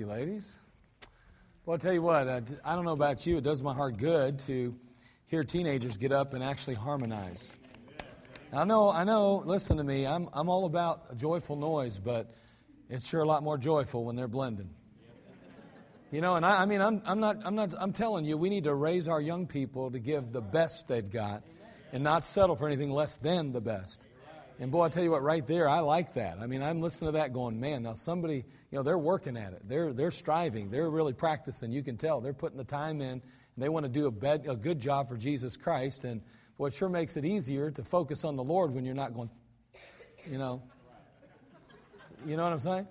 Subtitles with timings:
[0.00, 0.56] you, ladies.
[1.66, 3.98] Well, I'll tell you what, uh, I don't know about you, it does my heart
[3.98, 4.74] good to
[5.26, 7.52] hear teenagers get up and actually harmonize.
[8.50, 12.34] I know, I know, listen to me, I'm, I'm all about a joyful noise, but
[12.88, 14.70] it's sure a lot more joyful when they're blending.
[16.10, 18.48] You know, and I, I mean, I'm, I'm, not, I'm, not, I'm telling you, we
[18.48, 21.42] need to raise our young people to give the best they've got
[21.92, 24.02] and not settle for anything less than the best.
[24.60, 26.36] And boy, I tell you what, right there, I like that.
[26.38, 29.54] I mean, I'm listening to that going, man, now somebody, you know, they're working at
[29.54, 29.62] it.
[29.66, 30.70] They're, they're striving.
[30.70, 31.72] They're really practicing.
[31.72, 32.20] You can tell.
[32.20, 33.22] They're putting the time in, and
[33.56, 36.04] they want to do a, bed, a good job for Jesus Christ.
[36.04, 36.20] And
[36.58, 39.30] boy, it sure makes it easier to focus on the Lord when you're not going,
[40.30, 40.62] you know.
[42.26, 42.86] You know what I'm saying?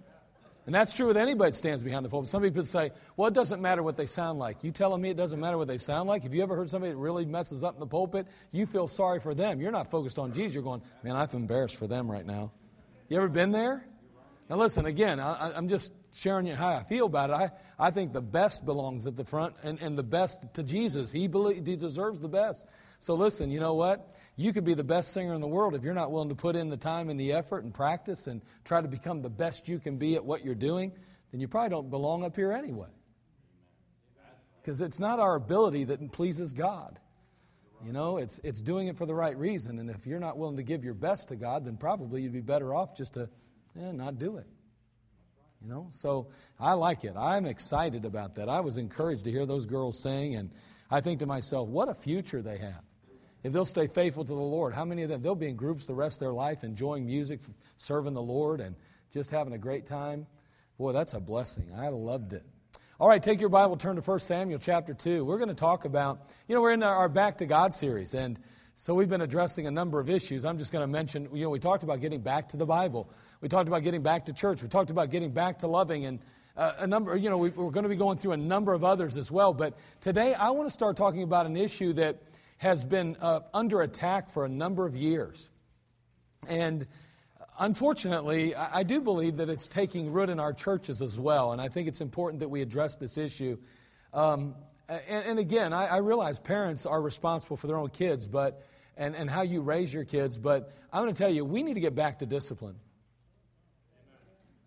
[0.69, 2.30] And that's true with anybody that stands behind the pulpit.
[2.30, 4.63] Some people say, well, it doesn't matter what they sound like.
[4.63, 6.22] You telling me it doesn't matter what they sound like?
[6.22, 8.28] Have you ever heard somebody that really messes up in the pulpit?
[8.52, 9.59] You feel sorry for them.
[9.59, 10.53] You're not focused on Jesus.
[10.53, 12.52] You're going, man, I'm embarrassed for them right now.
[13.07, 13.84] You ever been there?
[14.47, 17.34] Now, listen, again, I, I'm just sharing you how I feel about it.
[17.34, 21.12] I, I think the best belongs at the front and, and the best to Jesus.
[21.12, 22.63] He, believe, he deserves the best.
[23.00, 24.16] So, listen, you know what?
[24.39, 26.56] You could be the best singer in the world if you're not willing to put
[26.56, 29.80] in the time and the effort and practice and try to become the best you
[29.80, 30.94] can be at what you're doing,
[31.33, 32.88] then you probably don't belong up here anyway.
[34.62, 37.00] Because it's not our ability that pleases God.
[37.86, 39.77] You know, it's, it's doing it for the right reason.
[39.77, 42.39] And if you're not willing to give your best to God, then probably you'd be
[42.39, 43.24] better off just to
[43.77, 44.47] eh, not do it.
[45.62, 47.15] You know, so I like it.
[47.18, 48.47] I'm excited about that.
[48.47, 50.50] I was encouraged to hear those girls sing, and
[50.89, 52.83] I think to myself, what a future they have.
[53.44, 55.21] If they'll stay faithful to the Lord, how many of them?
[55.21, 57.39] They'll be in groups the rest of their life, enjoying music,
[57.77, 58.75] serving the Lord, and
[59.12, 60.27] just having a great time.
[60.77, 61.71] Boy, that's a blessing.
[61.75, 62.44] I loved it.
[63.00, 65.24] All right, take your Bible, turn to 1 Samuel chapter 2.
[65.24, 68.38] We're going to talk about, you know, we're in our Back to God series, and
[68.74, 70.44] so we've been addressing a number of issues.
[70.44, 73.09] I'm just going to mention, you know, we talked about getting back to the Bible.
[73.39, 74.62] We talked about getting back to church.
[74.62, 76.19] We talked about getting back to loving and
[76.56, 78.83] uh, a number, you know, we, we're going to be going through a number of
[78.83, 79.53] others as well.
[79.53, 82.18] But today I want to start talking about an issue that
[82.59, 85.50] has been uh, under attack for a number of years.
[86.47, 86.85] And
[87.57, 91.53] unfortunately, I, I do believe that it's taking root in our churches as well.
[91.53, 93.57] And I think it's important that we address this issue.
[94.13, 94.56] Um,
[94.88, 98.65] and, and, again, I, I, realize parents are responsible for their own kids, but
[98.97, 100.39] and, and how you raise your kids.
[100.39, 102.75] But I'm going to tell you, we need to get back to discipline.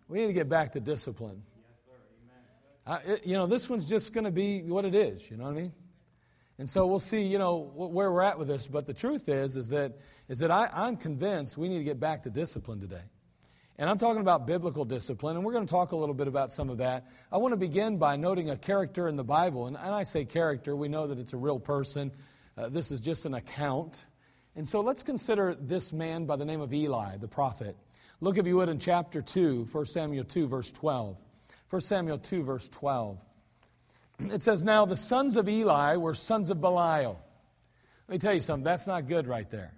[0.07, 1.43] We need to get back to discipline.
[2.87, 5.29] I, you know, this one's just going to be what it is.
[5.29, 5.73] You know what I mean?
[6.63, 8.67] And so we'll see, you know, where we're at with this.
[8.67, 9.97] But the truth is, is that,
[10.29, 13.01] is that I, I'm convinced we need to get back to discipline today.
[13.77, 16.53] And I'm talking about biblical discipline, and we're going to talk a little bit about
[16.53, 17.05] some of that.
[17.33, 19.67] I want to begin by noting a character in the Bible.
[19.67, 22.13] And, and I say character, we know that it's a real person.
[22.57, 24.05] Uh, this is just an account.
[24.55, 27.75] And so let's consider this man by the name of Eli, the prophet.
[28.21, 31.17] Look, if you would, in chapter 2, 1 Samuel 2, verse 12.
[31.69, 33.19] 1 Samuel 2, verse 12.
[34.19, 37.19] It says, Now the sons of Eli were sons of Belial.
[38.07, 39.73] Let me tell you something, that's not good right there.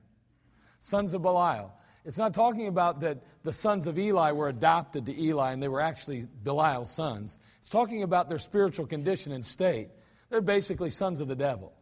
[0.80, 1.72] Sons of Belial.
[2.06, 5.68] It's not talking about that the sons of Eli were adopted to Eli and they
[5.68, 7.40] were actually Belial's sons.
[7.62, 9.90] It's talking about their spiritual condition and state.
[10.30, 11.74] They're basically sons of the devil.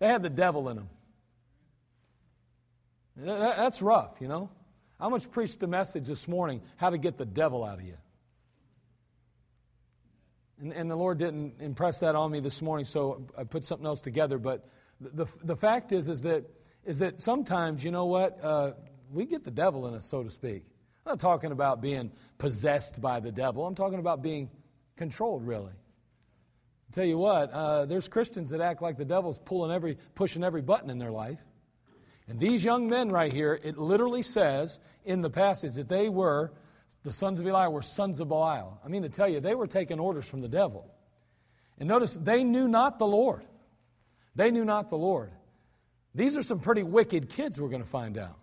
[0.00, 0.88] They had the devil in them.
[3.16, 4.50] That's rough, you know.
[4.98, 7.96] I much preached a message this morning how to get the devil out of you.
[10.60, 13.86] And, and the Lord didn't impress that on me this morning, so I put something
[13.86, 14.38] else together.
[14.38, 14.68] But
[15.00, 16.44] the, the fact is, is that
[16.84, 18.72] is that sometimes, you know what, uh,
[19.12, 20.64] we get the devil in us, so to speak.
[21.04, 24.50] I'm not talking about being possessed by the devil, I'm talking about being
[24.96, 25.72] controlled, really.
[25.72, 30.42] I'll tell you what, uh, there's Christians that act like the devil's pulling every, pushing
[30.42, 31.40] every button in their life.
[32.28, 36.52] And these young men right here, it literally says in the passage that they were,
[37.02, 38.78] the sons of Eli were sons of Belial.
[38.84, 40.92] I mean to tell you, they were taking orders from the devil.
[41.78, 43.42] And notice, they knew not the Lord.
[44.34, 45.30] They knew not the Lord.
[46.14, 48.36] These are some pretty wicked kids, we're going to find out.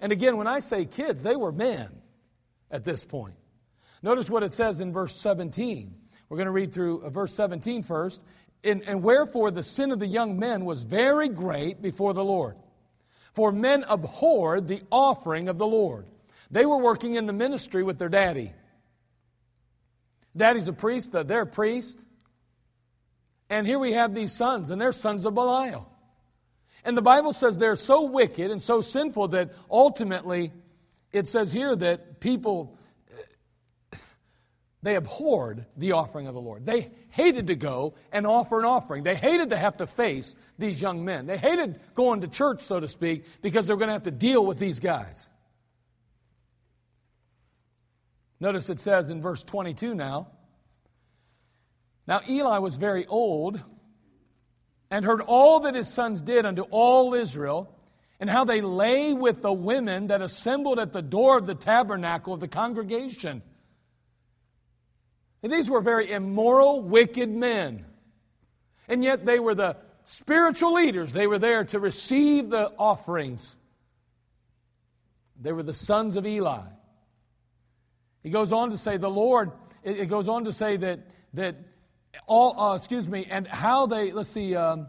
[0.00, 1.88] And again, when I say kids, they were men
[2.70, 3.36] at this point.
[4.02, 5.94] Notice what it says in verse 17.
[6.28, 8.22] We're going to read through uh, verse 17 first.
[8.64, 12.56] And, and wherefore the sin of the young men was very great before the Lord.
[13.32, 16.06] For men abhorred the offering of the Lord.
[16.50, 18.52] They were working in the ministry with their daddy.
[20.36, 21.98] Daddy's a priest, they're a priest.
[23.48, 25.88] And here we have these sons, and they're sons of Belial.
[26.84, 30.52] And the Bible says they're so wicked and so sinful that ultimately
[31.12, 32.78] it says here that people
[33.10, 33.96] eh,
[34.82, 36.64] they abhorred the offering of the Lord.
[36.64, 39.02] They hated to go and offer an offering.
[39.02, 41.26] They hated to have to face these young men.
[41.26, 44.44] They hated going to church, so to speak, because they're going to have to deal
[44.46, 45.28] with these guys.
[48.40, 50.28] Notice it says in verse 22 now.
[52.06, 53.60] Now Eli was very old
[54.90, 57.72] and heard all that his sons did unto all Israel,
[58.20, 62.32] and how they lay with the women that assembled at the door of the tabernacle
[62.32, 63.42] of the congregation.
[65.42, 67.84] And these were very immoral, wicked men.
[68.88, 71.12] And yet they were the spiritual leaders.
[71.12, 73.56] They were there to receive the offerings.
[75.38, 76.62] They were the sons of Eli.
[78.22, 81.00] He goes on to say, the Lord, it goes on to say that,
[81.34, 81.56] that
[82.26, 84.88] all, uh, excuse me, and how they, let's see, um,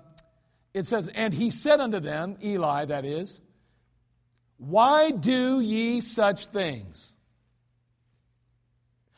[0.73, 3.41] it says, and he said unto them, Eli, that is,
[4.57, 7.13] why do ye such things?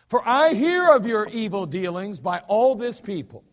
[0.08, 3.44] For I hear of your evil dealings by all this people.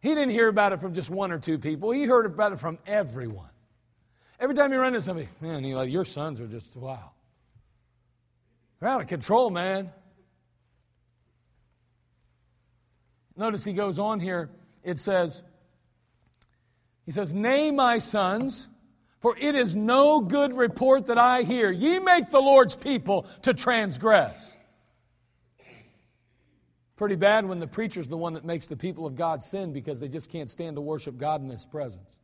[0.00, 2.58] He didn't hear about it from just one or two people, he heard about it
[2.58, 3.46] from everyone.
[4.38, 7.10] Every time you run into somebody, man, Eli, your sons are just, wow.
[8.80, 9.90] They're out of control, man.
[13.36, 14.50] Notice he goes on here.
[14.82, 15.42] It says,
[17.04, 18.68] he says, Nay, my sons,
[19.20, 21.70] for it is no good report that I hear.
[21.70, 24.56] Ye make the Lord's people to transgress.
[26.96, 30.00] Pretty bad when the preacher's the one that makes the people of God sin because
[30.00, 32.19] they just can't stand to worship God in His presence.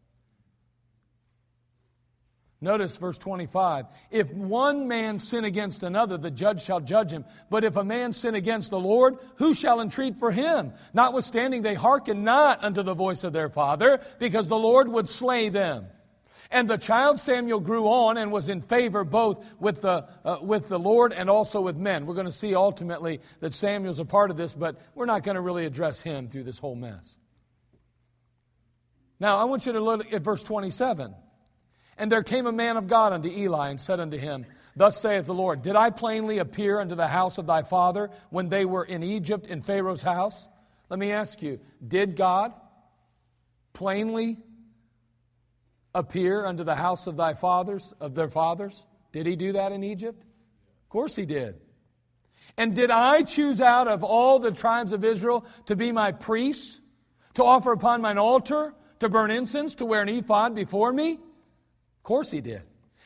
[2.61, 3.87] Notice verse 25.
[4.11, 7.27] If one man sin against another, the judge shall judge him.
[7.51, 10.73] But if a man sin against the Lord, who shall entreat for him?
[10.95, 15.51] Notwithstanding, they hearken not unto the voice of their father, because the Lord would slay
[15.51, 15.87] them.
[16.51, 20.69] And the child Samuel grew on and was in favor both with the, uh, with
[20.69, 22.07] the Lord and also with men.
[22.07, 25.35] We're going to see ultimately that Samuel's a part of this, but we're not going
[25.35, 27.19] to really address him through this whole mess.
[29.19, 31.15] Now, I want you to look at verse 27.
[31.99, 35.27] And there came a man of God unto Eli and said unto him, Thus saith
[35.27, 38.85] the Lord, Did I plainly appear unto the house of thy father when they were
[38.85, 40.47] in Egypt in Pharaoh's house?
[40.91, 42.53] Let me ask you, did God
[43.73, 44.39] plainly
[45.95, 48.85] appear unto the house of thy fathers, of their fathers?
[49.13, 50.23] Did he do that in Egypt?
[50.23, 51.57] Of course he did.
[52.57, 56.81] And did I choose out of all the tribes of Israel to be my priests,
[57.35, 61.19] to offer upon mine altar, to burn incense, to wear an ephod before me?
[62.07, 62.63] Course he did.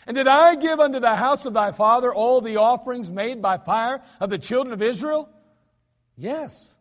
[0.07, 3.59] And did I give unto the house of thy father all the offerings made by
[3.59, 5.29] fire of the children of Israel?
[6.17, 6.75] Yes.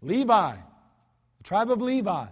[0.00, 2.26] Levi, the tribe of Levi.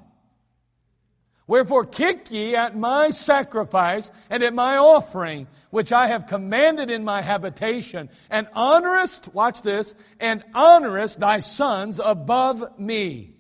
[1.46, 7.04] Wherefore, kick ye at my sacrifice and at my offering, which I have commanded in
[7.04, 13.34] my habitation, and honorest, watch this, and honorest thy sons above me.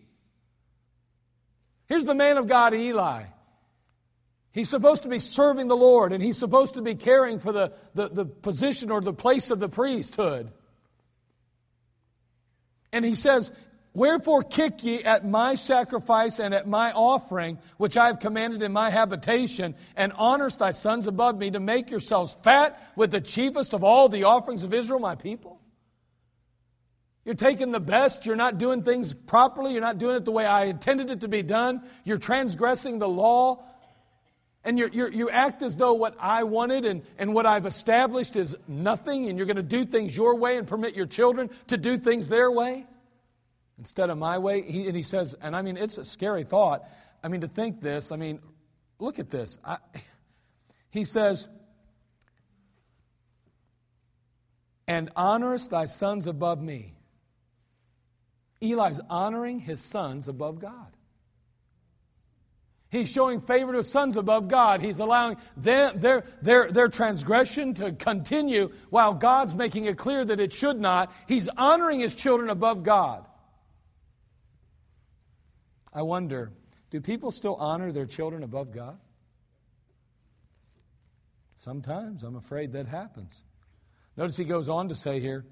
[1.86, 3.24] Here's the man of God, Eli.
[4.54, 7.72] He's supposed to be serving the Lord, and he's supposed to be caring for the,
[7.94, 10.52] the, the position or the place of the priesthood.
[12.92, 13.50] And he says,
[13.92, 18.72] Wherefore kick ye at my sacrifice and at my offering, which I have commanded in
[18.72, 23.74] my habitation, and honorest thy sons above me, to make yourselves fat with the chiefest
[23.74, 25.60] of all the offerings of Israel, my people?
[27.24, 28.24] You're taking the best.
[28.24, 29.72] You're not doing things properly.
[29.72, 31.82] You're not doing it the way I intended it to be done.
[32.04, 33.64] You're transgressing the law.
[34.64, 38.56] And you you act as though what I wanted and, and what I've established is
[38.66, 41.98] nothing, and you're going to do things your way and permit your children to do
[41.98, 42.86] things their way
[43.78, 44.62] instead of my way.
[44.62, 46.88] He, and he says, and I mean, it's a scary thought.
[47.22, 48.40] I mean, to think this, I mean,
[48.98, 49.58] look at this.
[49.64, 49.78] I,
[50.90, 51.48] he says,
[54.86, 56.94] and honorest thy sons above me.
[58.60, 60.96] Eli's honoring his sons above God.
[62.94, 64.80] He's showing favor to sons above God.
[64.80, 70.52] He's allowing their, their, their transgression to continue while God's making it clear that it
[70.52, 71.12] should not.
[71.26, 73.26] He's honoring his children above God.
[75.92, 76.52] I wonder
[76.90, 78.96] do people still honor their children above God?
[81.56, 83.42] Sometimes I'm afraid that happens.
[84.16, 85.44] Notice he goes on to say here,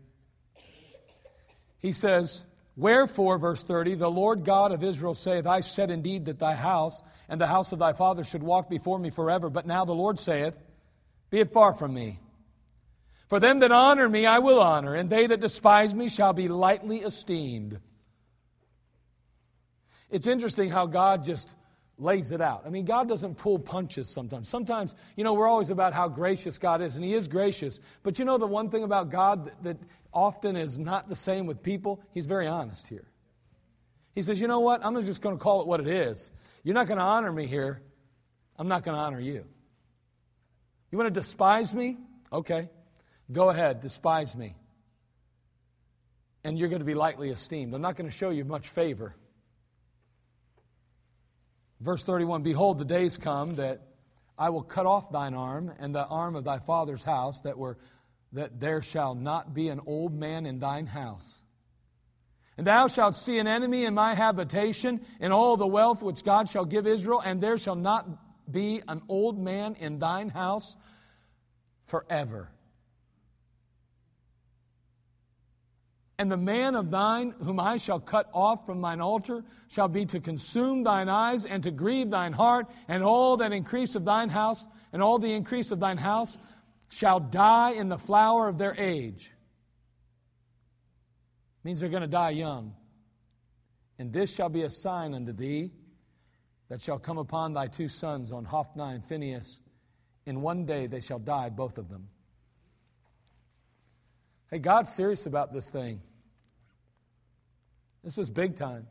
[1.79, 2.45] he says,
[2.76, 7.02] Wherefore, verse 30, the Lord God of Israel saith, I said indeed that thy house
[7.29, 9.50] and the house of thy father should walk before me forever.
[9.50, 10.55] But now the Lord saith,
[11.31, 12.19] Be it far from me.
[13.29, 16.49] For them that honor me I will honor, and they that despise me shall be
[16.49, 17.79] lightly esteemed.
[20.11, 21.55] It's interesting how God just
[22.02, 22.64] lays it out.
[22.66, 24.49] I mean, God doesn't pull punches sometimes.
[24.49, 27.80] Sometimes, you know, we're always about how gracious God is, and He is gracious.
[28.02, 29.76] But you know, the one thing about God that, that
[30.12, 32.02] often is not the same with people?
[32.12, 33.06] He's very honest here.
[34.14, 34.85] He says, you know what?
[34.85, 36.30] I'm just going to call it what it is.
[36.62, 37.80] You're not going to honor me here.
[38.59, 39.44] I'm not going to honor you.
[40.90, 41.97] You want to despise me?
[42.30, 42.68] Okay.
[43.30, 44.54] Go ahead, despise me.
[46.44, 47.73] And you're going to be lightly esteemed.
[47.73, 49.14] I'm not going to show you much favor.
[51.83, 53.83] Verse 31 Behold, the days come that
[54.39, 57.77] I will cut off thine arm and the arm of thy father's house, that, were,
[58.33, 61.43] that there shall not be an old man in thine house.
[62.57, 66.49] And thou shalt see an enemy in my habitation, in all the wealth which God
[66.49, 68.07] shall give Israel, and there shall not
[68.51, 70.77] be an old man in thine house
[71.87, 72.51] forever.
[76.23, 80.07] And the man of thine, whom I shall cut off from mine altar, shall be
[80.07, 84.29] to consume thine eyes and to grieve thine heart, and all that increase of thine
[84.29, 86.38] house, and all the increase of thine house
[86.91, 89.33] shall die in the flower of their age.
[91.64, 92.76] Means they're going to die young.
[93.99, 95.73] And this shall be a sign unto thee
[96.69, 99.59] that shall come upon thy two sons on Hophni and Phinehas.
[100.26, 102.07] In one day they shall die, both of them.
[104.52, 106.00] Hey, God's serious about this thing.
[108.02, 108.87] This is big time.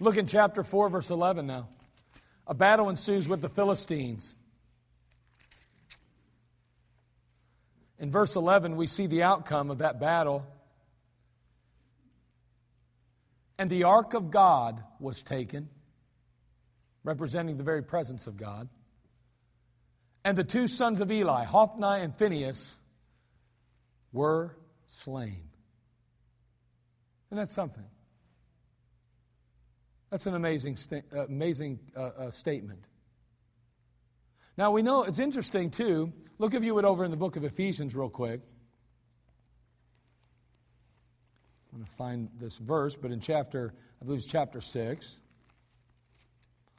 [0.00, 1.68] Look in chapter 4, verse 11 now.
[2.46, 4.34] A battle ensues with the Philistines.
[7.98, 10.44] In verse 11, we see the outcome of that battle.
[13.56, 15.70] And the ark of God was taken,
[17.04, 18.68] representing the very presence of God.
[20.24, 22.76] And the two sons of Eli, Hophni and Phinehas,
[24.12, 25.53] were slain.
[27.34, 27.82] And that's something.
[30.08, 30.78] That's an amazing,
[31.12, 32.84] uh, amazing uh, uh, statement.
[34.56, 36.12] Now we know it's interesting too.
[36.38, 38.40] Look if you would over in the book of Ephesians real quick.
[41.72, 45.18] I'm going to find this verse, but in chapter, I believe it's chapter 6.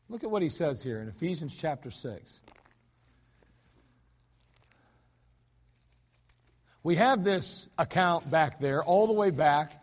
[0.07, 2.41] Look at what he says here in Ephesians chapter 6.
[6.81, 9.81] We have this account back there, all the way back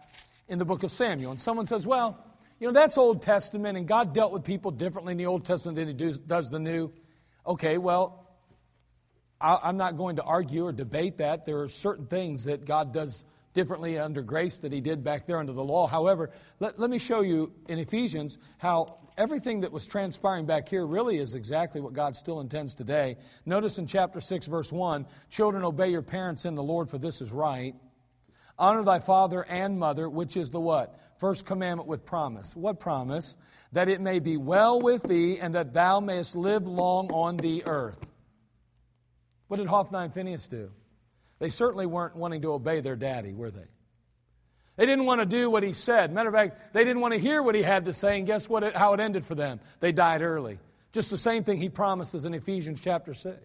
[0.52, 1.30] in the book of Samuel.
[1.30, 2.23] And someone says, well,
[2.61, 5.76] you know, that's Old Testament, and God dealt with people differently in the Old Testament
[5.76, 6.92] than He does, the New.
[7.47, 8.37] Okay, well,
[9.40, 11.47] I'm not going to argue or debate that.
[11.47, 15.38] There are certain things that God does differently under grace that he did back there
[15.38, 15.87] under the law.
[15.87, 16.30] However,
[16.61, 21.18] let, let me show you in Ephesians how everything that was transpiring back here really
[21.18, 23.16] is exactly what God still intends today.
[23.44, 27.21] Notice in chapter 6, verse 1 Children, obey your parents in the Lord, for this
[27.21, 27.75] is right.
[28.59, 30.99] Honor thy father and mother, which is the what?
[31.18, 32.54] First commandment with promise.
[32.56, 33.37] What promise?
[33.73, 37.64] That it may be well with thee and that thou mayest live long on the
[37.66, 38.06] earth.
[39.49, 40.71] What did Hophni and Phinehas do?
[41.38, 43.66] They certainly weren't wanting to obey their daddy, were they?
[44.76, 46.12] They didn't want to do what he said.
[46.12, 48.49] Matter of fact, they didn't want to hear what he had to say, and guess
[48.49, 48.62] what?
[48.62, 49.61] It, how it ended for them?
[49.80, 50.59] They died early.
[50.92, 53.37] Just the same thing he promises in Ephesians chapter 6.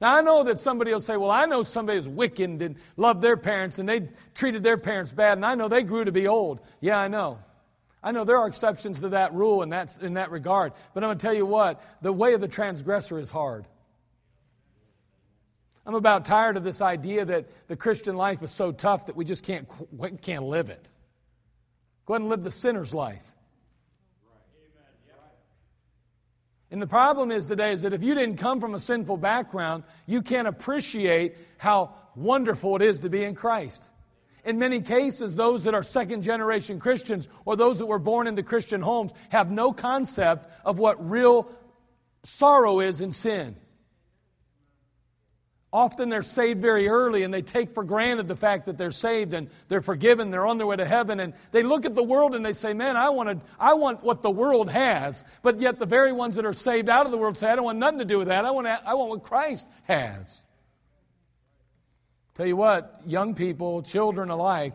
[0.00, 3.20] Now, I know that somebody will say, Well, I know somebody who's wicked and didn't
[3.20, 6.26] their parents and they treated their parents bad, and I know they grew to be
[6.26, 6.60] old.
[6.80, 7.38] Yeah, I know.
[8.02, 10.72] I know there are exceptions to that rule in that, in that regard.
[10.92, 13.66] But I'm going to tell you what the way of the transgressor is hard.
[15.86, 19.24] I'm about tired of this idea that the Christian life is so tough that we
[19.24, 19.68] just can't,
[20.20, 20.88] can't live it.
[22.06, 23.32] Go ahead and live the sinner's life.
[26.72, 29.84] And the problem is today is that if you didn't come from a sinful background,
[30.06, 33.84] you can't appreciate how wonderful it is to be in Christ.
[34.42, 38.42] In many cases, those that are second generation Christians or those that were born into
[38.42, 41.46] Christian homes have no concept of what real
[42.22, 43.54] sorrow is in sin.
[45.72, 49.32] Often they're saved very early and they take for granted the fact that they're saved
[49.32, 52.34] and they're forgiven, they're on their way to heaven, and they look at the world
[52.34, 55.24] and they say, Man, I, wanted, I want what the world has.
[55.40, 57.64] But yet the very ones that are saved out of the world say, I don't
[57.64, 58.44] want nothing to do with that.
[58.44, 60.42] I want, I want what Christ has.
[62.34, 64.74] Tell you what, young people, children alike,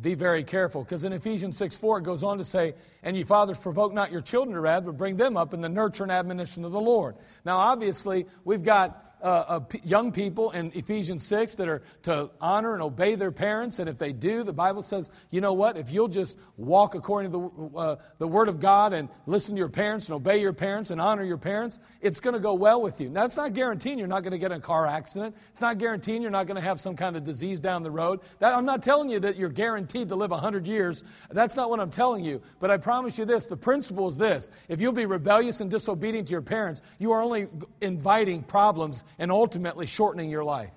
[0.00, 0.84] be very careful.
[0.84, 4.12] Because in Ephesians 6 4, it goes on to say, And ye fathers, provoke not
[4.12, 6.80] your children to wrath, but bring them up in the nurture and admonition of the
[6.80, 7.16] Lord.
[7.44, 12.74] Now, obviously, we've got uh, uh, young people in Ephesians 6 that are to honor
[12.74, 13.78] and obey their parents.
[13.78, 15.76] And if they do, the Bible says, you know what?
[15.76, 19.58] If you'll just walk according to the, uh, the Word of God and listen to
[19.58, 22.80] your parents and obey your parents and honor your parents, it's going to go well
[22.80, 23.08] with you.
[23.08, 25.34] Now, it's not guaranteeing you're not going to get in a car accident.
[25.50, 28.20] It's not guaranteeing you're not going to have some kind of disease down the road.
[28.38, 31.02] That, I'm not telling you that you're guaranteed to live 100 years.
[31.30, 32.40] That's not what I'm telling you.
[32.60, 36.28] But I promise you this the principle is this if you'll be rebellious and disobedient
[36.28, 37.48] to your parents, you are only
[37.80, 40.72] inviting problems and ultimately shortening your life.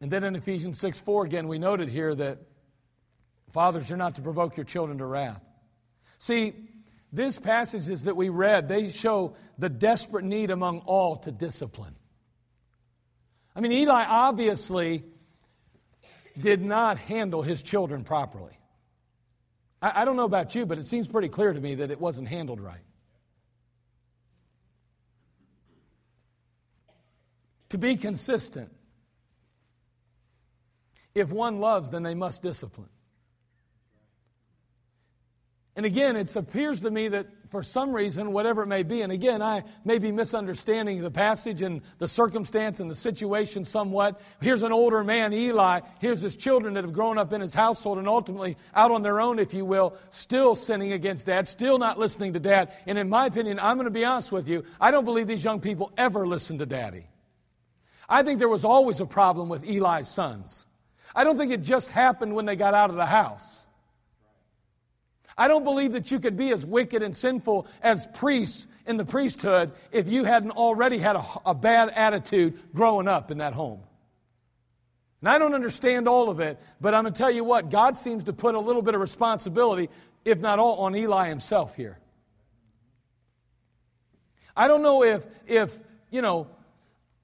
[0.00, 2.38] And then in Ephesians 6 4, again, we noted here that
[3.50, 5.42] fathers, you're not to provoke your children to wrath.
[6.18, 6.54] See,
[7.12, 11.94] these passages that we read, they show the desperate need among all to discipline.
[13.56, 15.02] I mean, Eli obviously
[16.38, 18.56] did not handle his children properly.
[19.82, 22.00] I, I don't know about you, but it seems pretty clear to me that it
[22.00, 22.82] wasn't handled right.
[27.70, 28.72] To be consistent.
[31.14, 32.88] If one loves, then they must discipline.
[35.78, 39.12] And again, it appears to me that for some reason, whatever it may be, and
[39.12, 44.20] again, I may be misunderstanding the passage and the circumstance and the situation somewhat.
[44.40, 45.82] Here's an older man, Eli.
[46.00, 49.20] Here's his children that have grown up in his household and ultimately out on their
[49.20, 52.72] own, if you will, still sinning against dad, still not listening to dad.
[52.86, 55.44] And in my opinion, I'm going to be honest with you, I don't believe these
[55.44, 57.06] young people ever listen to daddy.
[58.08, 60.64] I think there was always a problem with Eli's sons.
[61.14, 63.66] I don't think it just happened when they got out of the house.
[65.36, 69.04] I don't believe that you could be as wicked and sinful as priests in the
[69.04, 73.80] priesthood if you hadn't already had a, a bad attitude growing up in that home.
[75.20, 77.96] And I don't understand all of it, but I'm going to tell you what, God
[77.96, 79.90] seems to put a little bit of responsibility,
[80.24, 81.98] if not all, on Eli himself here.
[84.56, 85.78] I don't know if, if
[86.10, 86.48] you know,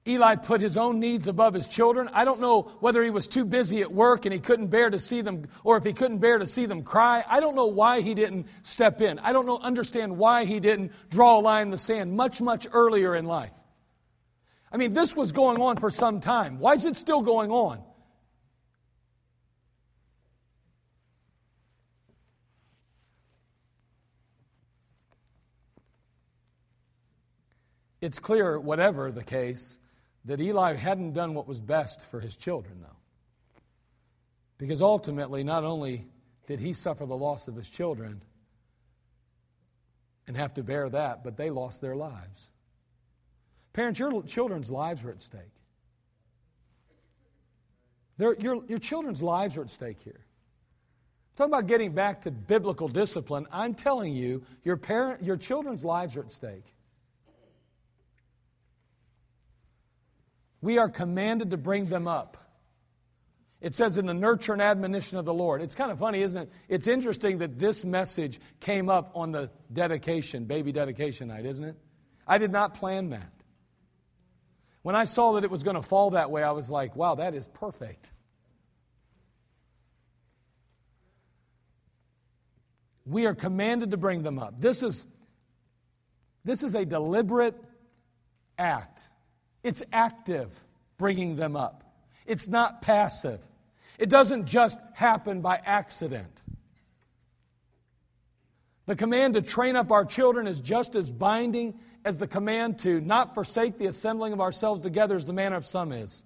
[0.07, 2.09] Eli put his own needs above his children.
[2.13, 4.99] I don't know whether he was too busy at work and he couldn't bear to
[4.99, 7.23] see them, or if he couldn't bear to see them cry.
[7.27, 9.17] I don't know why he didn't step in.
[9.17, 12.67] I don't know, understand why he didn't draw a line in the sand much, much
[12.71, 13.51] earlier in life.
[14.71, 16.59] I mean, this was going on for some time.
[16.59, 17.81] Why is it still going on?
[28.01, 29.79] It's clear, whatever the case,
[30.25, 32.97] that Eli hadn't done what was best for his children, though.
[34.57, 36.07] Because ultimately, not only
[36.47, 38.21] did he suffer the loss of his children
[40.27, 42.47] and have to bear that, but they lost their lives.
[43.73, 45.41] Parents, your children's lives are at stake.
[48.17, 50.21] Their, your, your children's lives are at stake here.
[51.35, 56.15] Talking about getting back to biblical discipline, I'm telling you, your, parent, your children's lives
[56.15, 56.63] are at stake.
[60.61, 62.37] We are commanded to bring them up.
[63.61, 65.61] It says in the nurture and admonition of the Lord.
[65.61, 66.51] It's kind of funny, isn't it?
[66.67, 71.75] It's interesting that this message came up on the dedication, baby dedication night, isn't it?
[72.27, 73.31] I did not plan that.
[74.81, 77.15] When I saw that it was going to fall that way, I was like, wow,
[77.15, 78.11] that is perfect.
[83.05, 84.59] We are commanded to bring them up.
[84.59, 85.05] This is,
[86.43, 87.55] this is a deliberate
[88.59, 88.99] act,
[89.65, 90.57] it's active
[90.97, 91.83] bringing them up,
[92.25, 93.41] it's not passive.
[93.97, 96.41] It doesn't just happen by accident.
[98.85, 103.01] The command to train up our children is just as binding as the command to
[103.01, 106.23] not forsake the assembling of ourselves together as the manner of some is.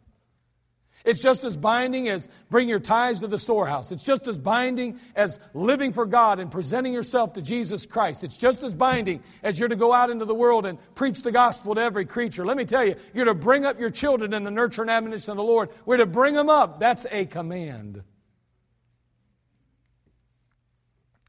[1.05, 3.91] It's just as binding as bring your tithes to the storehouse.
[3.91, 8.23] It's just as binding as living for God and presenting yourself to Jesus Christ.
[8.23, 11.31] It's just as binding as you're to go out into the world and preach the
[11.31, 12.45] gospel to every creature.
[12.45, 15.31] Let me tell you, you're to bring up your children in the nurture and admonition
[15.31, 15.69] of the Lord.
[15.85, 16.79] We're to bring them up.
[16.81, 18.03] That's a command.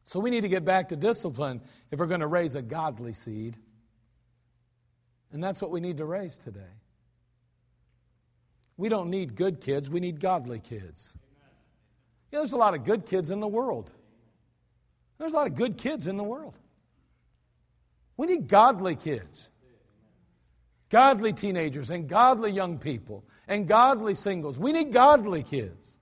[0.05, 1.61] So we need to get back to discipline
[1.93, 3.57] if we're going to raise a godly seed.
[5.31, 6.80] And that's what we need to raise today.
[8.81, 11.13] We don't need good kids, we need godly kids.
[12.33, 13.91] Yeah, there's a lot of good kids in the world.
[15.19, 16.55] There's a lot of good kids in the world.
[18.17, 19.51] We need godly kids,
[20.89, 24.59] godly teenagers, and godly young people, and godly singles.
[24.59, 25.99] We need godly kids.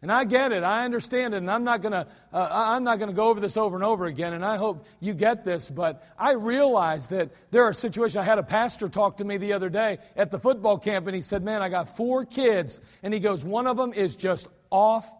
[0.00, 3.12] And I get it, I understand it, and I'm not gonna uh, I'm not gonna
[3.12, 4.32] go over this over and over again.
[4.32, 8.16] And I hope you get this, but I realize that there are situations.
[8.16, 11.16] I had a pastor talk to me the other day at the football camp, and
[11.16, 14.46] he said, "Man, I got four kids," and he goes, "One of them is just
[14.70, 15.10] off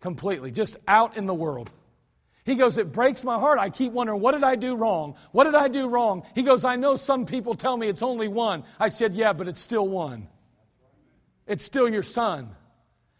[0.00, 1.70] completely, just out in the world."
[2.44, 3.58] He goes, It breaks my heart.
[3.58, 5.14] I keep wondering, what did I do wrong?
[5.32, 6.24] What did I do wrong?
[6.34, 8.64] He goes, I know some people tell me it's only one.
[8.78, 10.28] I said, Yeah, but it's still one.
[11.46, 12.54] It's still your son.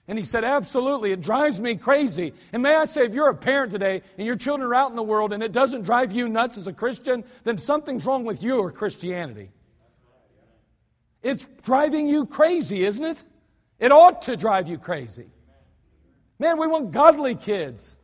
[0.06, 2.34] And he said, Absolutely, it drives me crazy.
[2.52, 4.96] And may I say, if you're a parent today and your children are out in
[4.96, 8.42] the world and it doesn't drive you nuts as a Christian, then something's wrong with
[8.42, 9.50] you or Christianity.
[11.22, 13.24] It's driving you crazy, isn't it?
[13.78, 15.26] It ought to drive you crazy.
[16.38, 17.96] Man, we want godly kids.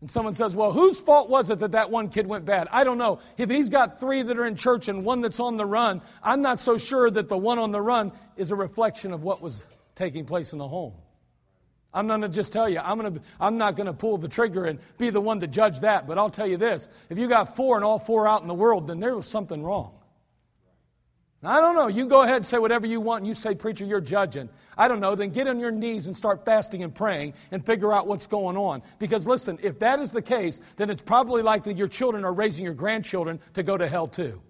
[0.00, 2.66] And someone says, Well, whose fault was it that that one kid went bad?
[2.72, 3.20] I don't know.
[3.38, 6.42] If he's got three that are in church and one that's on the run, I'm
[6.42, 9.64] not so sure that the one on the run is a reflection of what was
[9.94, 10.94] taking place in the home.
[11.92, 14.28] I'm not going to just tell you, I'm, to, I'm not going to pull the
[14.28, 17.28] trigger and be the one to judge that, but I'll tell you this if you
[17.28, 19.94] got four and all four out in the world, then there was something wrong.
[21.46, 21.88] I don't know.
[21.88, 24.48] You go ahead and say whatever you want, and you say, Preacher, you're judging.
[24.78, 25.14] I don't know.
[25.14, 28.56] Then get on your knees and start fasting and praying and figure out what's going
[28.56, 28.82] on.
[28.98, 32.64] Because listen, if that is the case, then it's probably likely your children are raising
[32.64, 34.40] your grandchildren to go to hell too.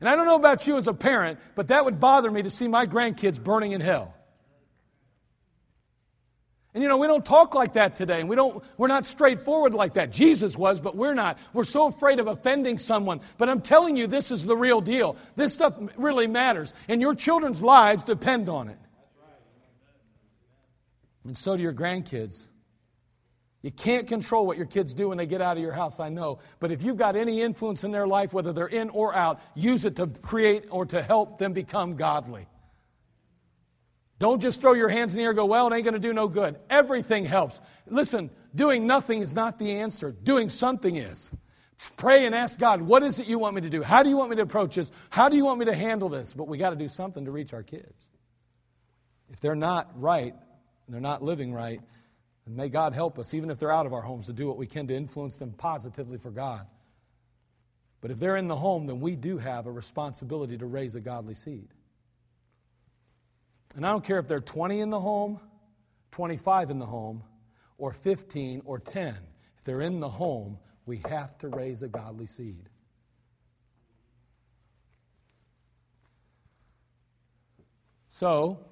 [0.00, 2.50] And I don't know about you as a parent, but that would bother me to
[2.50, 4.14] see my grandkids burning in hell.
[6.74, 9.72] And you know, we don't talk like that today, and we don't, we're not straightforward
[9.72, 10.12] like that.
[10.12, 11.38] Jesus was, but we're not.
[11.54, 13.22] We're so afraid of offending someone.
[13.38, 15.16] But I'm telling you, this is the real deal.
[15.36, 18.78] This stuff really matters, and your children's lives depend on it.
[21.24, 22.46] And so do your grandkids.
[23.66, 26.08] You can't control what your kids do when they get out of your house, I
[26.08, 26.38] know.
[26.60, 29.84] But if you've got any influence in their life, whether they're in or out, use
[29.84, 32.46] it to create or to help them become godly.
[34.20, 35.98] Don't just throw your hands in the air and go, well, it ain't going to
[35.98, 36.60] do no good.
[36.70, 37.60] Everything helps.
[37.88, 41.32] Listen, doing nothing is not the answer, doing something is.
[41.96, 43.82] Pray and ask God, what is it you want me to do?
[43.82, 44.92] How do you want me to approach this?
[45.10, 46.32] How do you want me to handle this?
[46.32, 48.10] But we got to do something to reach our kids.
[49.32, 50.36] If they're not right,
[50.88, 51.80] they're not living right,
[52.46, 54.56] and may God help us, even if they're out of our homes, to do what
[54.56, 56.66] we can to influence them positively for God.
[58.00, 61.00] But if they're in the home, then we do have a responsibility to raise a
[61.00, 61.68] godly seed.
[63.74, 65.40] And I don't care if they're 20 in the home,
[66.12, 67.24] 25 in the home,
[67.78, 69.08] or 15 or 10.
[69.58, 72.68] If they're in the home, we have to raise a godly seed.
[78.08, 78.64] So,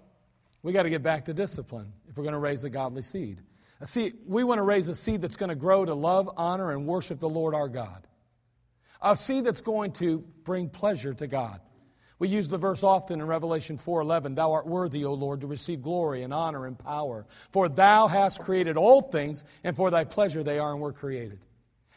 [0.63, 3.43] we got to get back to discipline if we're going to raise a godly seed.
[3.85, 6.87] See, we want to raise a seed that's going to grow to love, honor, and
[6.87, 8.07] worship the Lord our God.
[9.03, 11.61] A seed that's going to bring pleasure to God.
[12.19, 15.83] We use the verse often in Revelation 4:11, "Thou art worthy, O Lord, to receive
[15.83, 20.43] glory and honor and power, for thou hast created all things, and for thy pleasure
[20.43, 21.41] they are and were created."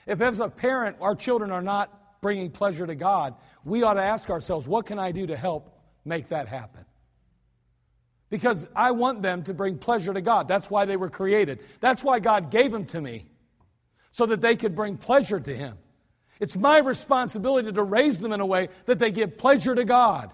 [0.06, 4.02] If as a parent our children are not bringing pleasure to God, we ought to
[4.02, 5.70] ask ourselves, what can I do to help
[6.04, 6.84] make that happen?
[8.30, 10.48] Because I want them to bring pleasure to God.
[10.48, 11.60] That's why they were created.
[11.80, 13.26] That's why God gave them to me,
[14.12, 15.78] so that they could bring pleasure to Him.
[16.40, 20.32] It's my responsibility to raise them in a way that they give pleasure to God.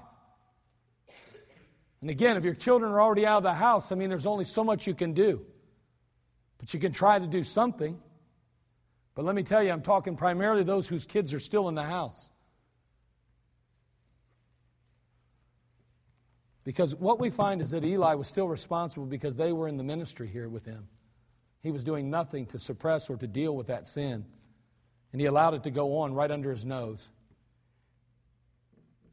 [2.02, 4.44] And again, if your children are already out of the house, I mean, there's only
[4.44, 5.46] so much you can do.
[6.58, 7.98] But you can try to do something.
[9.16, 11.84] But let me tell you, I'm talking primarily those whose kids are still in the
[11.84, 12.30] house.
[16.64, 19.84] Because what we find is that Eli was still responsible because they were in the
[19.84, 20.88] ministry here with him.
[21.62, 24.26] He was doing nothing to suppress or to deal with that sin.
[25.12, 27.10] And he allowed it to go on right under his nose.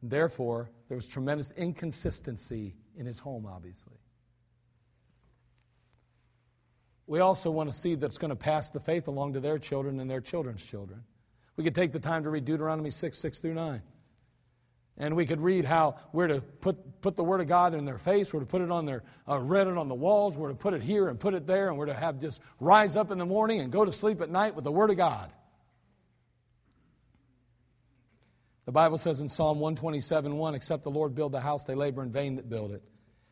[0.02, 3.96] Therefore, there was tremendous inconsistency in his home, obviously.
[7.06, 9.98] We also want to see that's going to pass the faith along to their children
[9.98, 11.02] and their children's children.
[11.56, 13.82] We could take the time to read Deuteronomy 6, 6 through 9.
[15.00, 17.96] And we could read how we're to put, put the Word of God in their
[17.96, 20.54] face, we're to put it on their, uh, read it on the walls, we're to
[20.54, 23.16] put it here and put it there, and we're to have just rise up in
[23.16, 25.32] the morning and go to sleep at night with the Word of God.
[28.66, 32.02] The Bible says in Psalm 127 1, Except the Lord build the house, they labor
[32.02, 32.82] in vain that build it.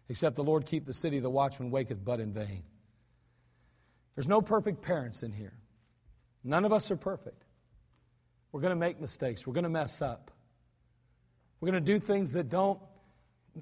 [0.09, 2.63] Except the Lord keep the city, the watchman waketh but in vain.
[4.15, 5.53] There's no perfect parents in here.
[6.43, 7.45] None of us are perfect.
[8.53, 9.47] We're going to make mistakes.
[9.47, 10.31] We're going to mess up.
[11.61, 12.81] We're going to do things that don't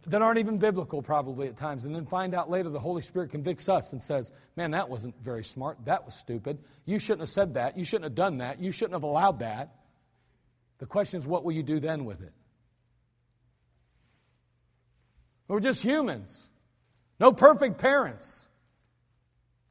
[0.08, 3.30] that aren't even biblical probably at times and then find out later the Holy Spirit
[3.30, 5.78] convicts us and says, "Man, that wasn't very smart.
[5.86, 6.58] That was stupid.
[6.84, 7.78] You shouldn't have said that.
[7.78, 8.60] You shouldn't have done that.
[8.60, 9.74] You shouldn't have allowed that."
[10.78, 12.32] The question is, what will you do then with it?
[15.48, 16.50] We're just humans.
[17.18, 18.48] No perfect parents.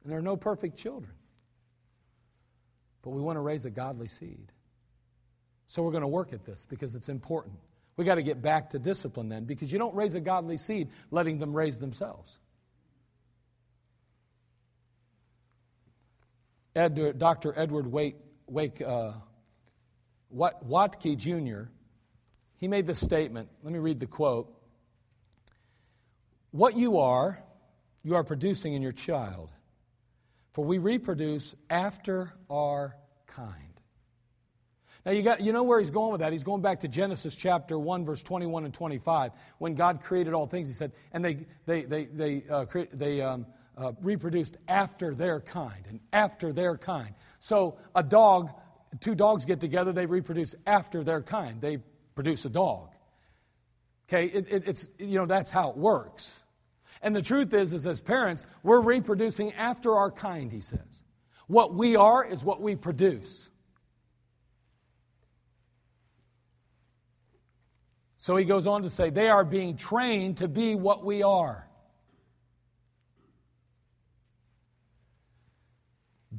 [0.02, 1.12] And there are no perfect children.
[3.02, 4.52] But we want to raise a godly seed.
[5.66, 7.58] So we're going to work at this because it's important.
[7.96, 10.90] We got to get back to discipline then because you don't raise a godly seed
[11.10, 12.38] letting them raise themselves.
[16.74, 17.58] Ed, Dr.
[17.58, 19.12] Edward Wake, Wake uh,
[20.30, 21.70] Watke Jr.,
[22.58, 23.48] he made this statement.
[23.62, 24.52] Let me read the quote.
[26.50, 27.42] What you are,
[28.02, 29.50] you are producing in your child,
[30.52, 33.75] for we reproduce after our kind.
[35.06, 36.32] Now you got you know where he's going with that.
[36.32, 40.46] He's going back to Genesis chapter 1 verse 21 and 25 when God created all
[40.46, 43.46] things he said and they they they they uh, they um,
[43.78, 47.14] uh, reproduced after their kind and after their kind.
[47.40, 48.50] So a dog
[49.00, 51.60] two dogs get together, they reproduce after their kind.
[51.60, 51.78] They
[52.14, 52.90] produce a dog.
[54.08, 56.42] Okay, it, it, it's, you know, that's how it works.
[57.02, 61.04] And the truth is, is as parents, we're reproducing after our kind, he says.
[61.46, 63.50] What we are is what we produce.
[68.26, 71.64] So he goes on to say, they are being trained to be what we are.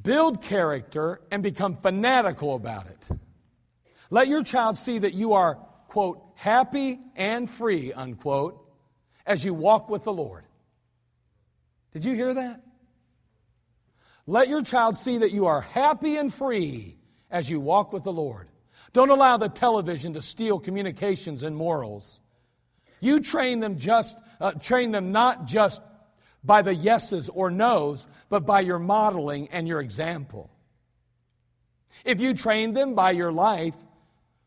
[0.04, 3.08] Build character and become fanatical about it.
[4.10, 5.56] Let your child see that you are,
[5.88, 8.70] quote, happy and free, unquote,
[9.26, 10.44] as you walk with the Lord.
[11.94, 12.64] Did you hear that?
[14.26, 16.98] Let your child see that you are happy and free
[17.32, 18.50] as you walk with the Lord.
[18.94, 22.22] Don't allow the television to steal communications and morals.
[23.00, 25.82] You train them just uh, train them not just
[26.44, 30.50] by the yeses or nos, but by your modeling and your example.
[32.06, 33.76] If you train them by your life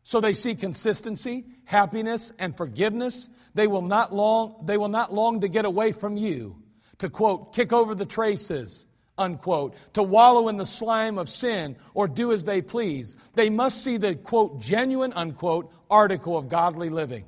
[0.03, 5.41] so they see consistency, happiness, and forgiveness, they will not long, they will not long
[5.41, 6.57] to get away from you,
[6.99, 8.85] to quote, kick over the traces,
[9.17, 13.15] unquote, to wallow in the slime of sin or do as they please.
[13.35, 17.25] They must see the quote, genuine, unquote, article of godly living.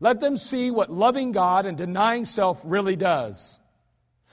[0.00, 3.58] Let them see what loving God and denying self really does.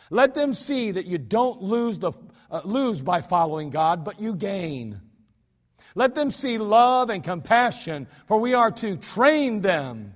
[0.09, 2.11] Let them see that you don't lose, the,
[2.51, 5.01] uh, lose by following God, but you gain.
[5.95, 10.13] Let them see love and compassion, for we are to train them,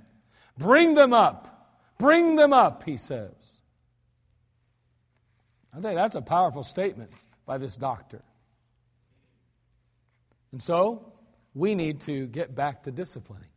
[0.57, 3.31] bring them up, bring them up, he says.
[5.73, 7.11] I think that's a powerful statement
[7.45, 8.23] by this doctor.
[10.51, 11.13] And so,
[11.53, 13.49] we need to get back to disciplining.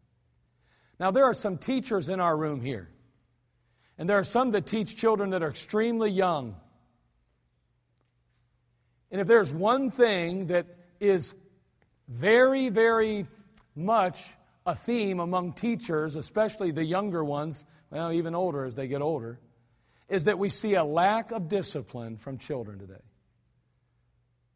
[0.99, 2.89] Now, there are some teachers in our room here,
[3.99, 6.57] and there are some that teach children that are extremely young.
[9.11, 10.67] And if there's one thing that
[11.01, 11.35] is
[12.09, 13.27] very, very
[13.75, 14.27] much
[14.67, 19.41] a theme among teachers, especially the younger ones, well, even older as they get older,
[20.11, 22.95] is that we see a lack of discipline from children today.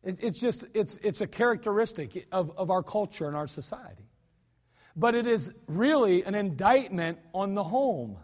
[0.02, 4.04] It's just, it's, it's a characteristic of, of our culture and our society
[4.96, 8.16] but it is really an indictment on the home.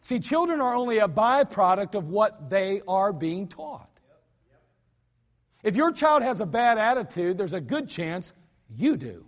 [0.00, 3.88] See, children are only a byproduct of what they are being taught.
[5.62, 8.32] If your child has a bad attitude, there's a good chance
[8.68, 9.24] you do.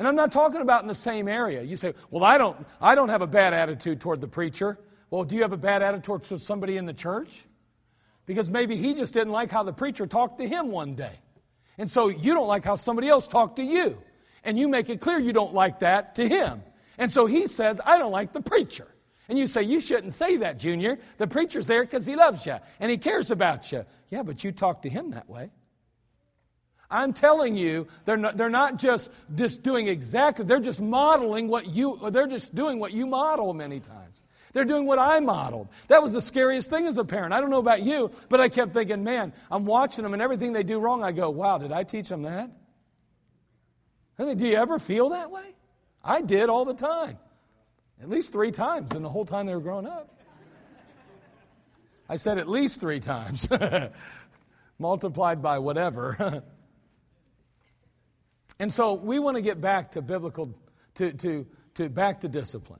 [0.00, 1.60] And I'm not talking about in the same area.
[1.60, 4.78] You say, well, I don't, I don't have a bad attitude toward the preacher.
[5.10, 7.44] Well, do you have a bad attitude towards somebody in the church?
[8.24, 11.12] Because maybe he just didn't like how the preacher talked to him one day.
[11.76, 14.02] And so you don't like how somebody else talked to you.
[14.42, 16.62] And you make it clear you don't like that to him.
[16.96, 18.88] And so he says, I don't like the preacher.
[19.28, 20.98] And you say, You shouldn't say that, Junior.
[21.18, 23.84] The preacher's there because he loves you and he cares about you.
[24.08, 25.50] Yeah, but you talk to him that way.
[26.90, 31.66] I'm telling you, they're not, they're not just, just doing exactly, they're just modeling what
[31.66, 34.22] you, they're just doing what you model many times.
[34.52, 35.68] They're doing what I modeled.
[35.86, 37.32] That was the scariest thing as a parent.
[37.32, 40.52] I don't know about you, but I kept thinking, man, I'm watching them and everything
[40.52, 42.50] they do wrong, I go, wow, did I teach them that?
[44.18, 45.54] I think, do you ever feel that way?
[46.02, 47.18] I did all the time.
[48.02, 50.18] At least three times in the whole time they were growing up.
[52.08, 53.48] I said at least three times,
[54.80, 56.42] multiplied by whatever.
[58.60, 60.54] and so we want to get back to biblical,
[60.96, 62.78] to, to, to back to discipline.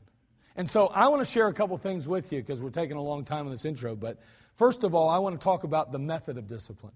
[0.54, 3.02] And so I want to share a couple things with you because we're taking a
[3.02, 3.96] long time on this intro.
[3.96, 4.18] But
[4.56, 6.92] first of all, I want to talk about the method of discipline.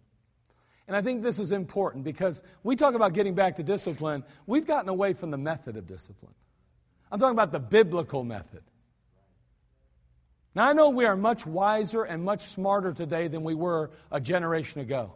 [0.87, 4.23] And I think this is important because we talk about getting back to discipline.
[4.47, 6.35] We've gotten away from the method of discipline.
[7.11, 8.65] I'm talking about the biblical method.
[10.55, 14.21] Now, I know we are much wiser and much smarter today than we were a
[14.21, 15.15] generation ago.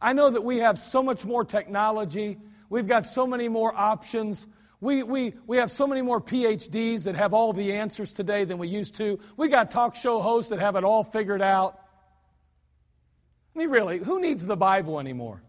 [0.00, 2.38] I know that we have so much more technology,
[2.70, 4.46] we've got so many more options.
[4.80, 8.56] We, we, we have so many more PhDs that have all the answers today than
[8.56, 9.20] we used to.
[9.36, 11.78] We got talk show hosts that have it all figured out.
[13.54, 15.42] I mean, really, who needs the Bible anymore?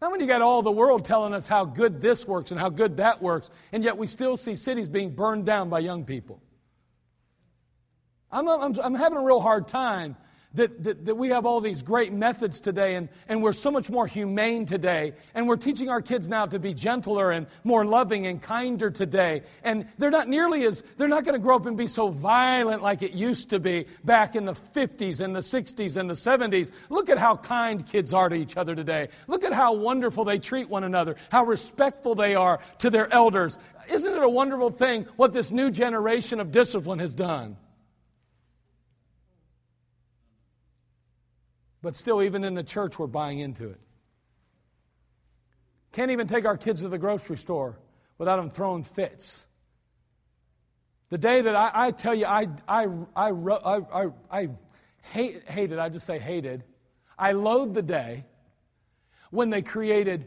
[0.00, 2.68] Not when you got all the world telling us how good this works and how
[2.68, 6.42] good that works, and yet we still see cities being burned down by young people.
[8.30, 10.16] I'm, I'm, I'm having a real hard time
[10.54, 13.90] that, that, that we have all these great methods today and, and we're so much
[13.90, 15.12] more humane today.
[15.34, 19.42] And we're teaching our kids now to be gentler and more loving and kinder today.
[19.62, 22.82] And they're not nearly as, they're not going to grow up and be so violent
[22.82, 26.70] like it used to be back in the 50s and the 60s and the 70s.
[26.90, 29.08] Look at how kind kids are to each other today.
[29.26, 33.58] Look at how wonderful they treat one another, how respectful they are to their elders.
[33.88, 37.56] Isn't it a wonderful thing what this new generation of discipline has done?
[41.82, 43.80] But still, even in the church, we're buying into it.
[45.90, 47.78] Can't even take our kids to the grocery store
[48.16, 49.46] without them throwing fits.
[51.10, 54.48] The day that I, I tell you, I, I, I, I, I
[55.02, 56.64] hate, hated, I just say hated,
[57.18, 58.24] I loathe the day
[59.30, 60.26] when they created,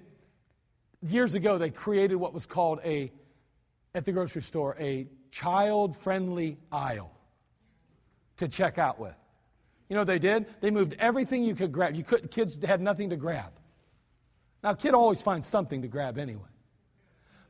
[1.01, 3.11] years ago, they created what was called a,
[3.95, 7.11] at the grocery store, a child friendly aisle
[8.37, 9.15] to check out with.
[9.89, 10.45] You know what they did?
[10.61, 11.95] They moved everything you could grab.
[11.95, 13.51] You could kids had nothing to grab.
[14.63, 16.54] Now, kid always finds something to grab anyway.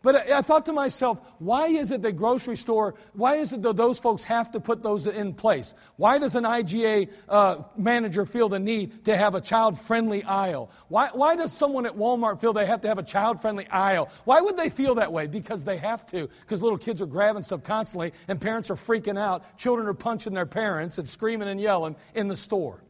[0.05, 3.75] But I thought to myself, why is it the grocery store, why is it that
[3.75, 5.73] those folks have to put those in place?
[5.95, 10.69] Why does an IGA uh, manager feel the need to have a child friendly aisle?
[10.89, 14.11] Why, why does someone at Walmart feel they have to have a child friendly aisle?
[14.25, 15.25] Why would they feel that way?
[15.25, 19.17] Because they have to, because little kids are grabbing stuff constantly and parents are freaking
[19.17, 19.57] out.
[19.57, 22.84] Children are punching their parents and screaming and yelling in the store.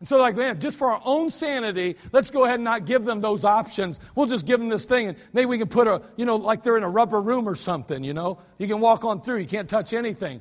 [0.00, 3.04] And so, like, man, just for our own sanity, let's go ahead and not give
[3.04, 4.00] them those options.
[4.14, 6.62] We'll just give them this thing, and maybe we can put a, you know, like
[6.62, 8.38] they're in a rubber room or something, you know?
[8.58, 10.40] You can walk on through, you can't touch anything.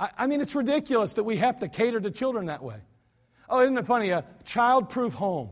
[0.00, 2.76] I, I mean, it's ridiculous that we have to cater to children that way.
[3.48, 4.10] Oh, isn't it funny?
[4.10, 5.50] A child proof home.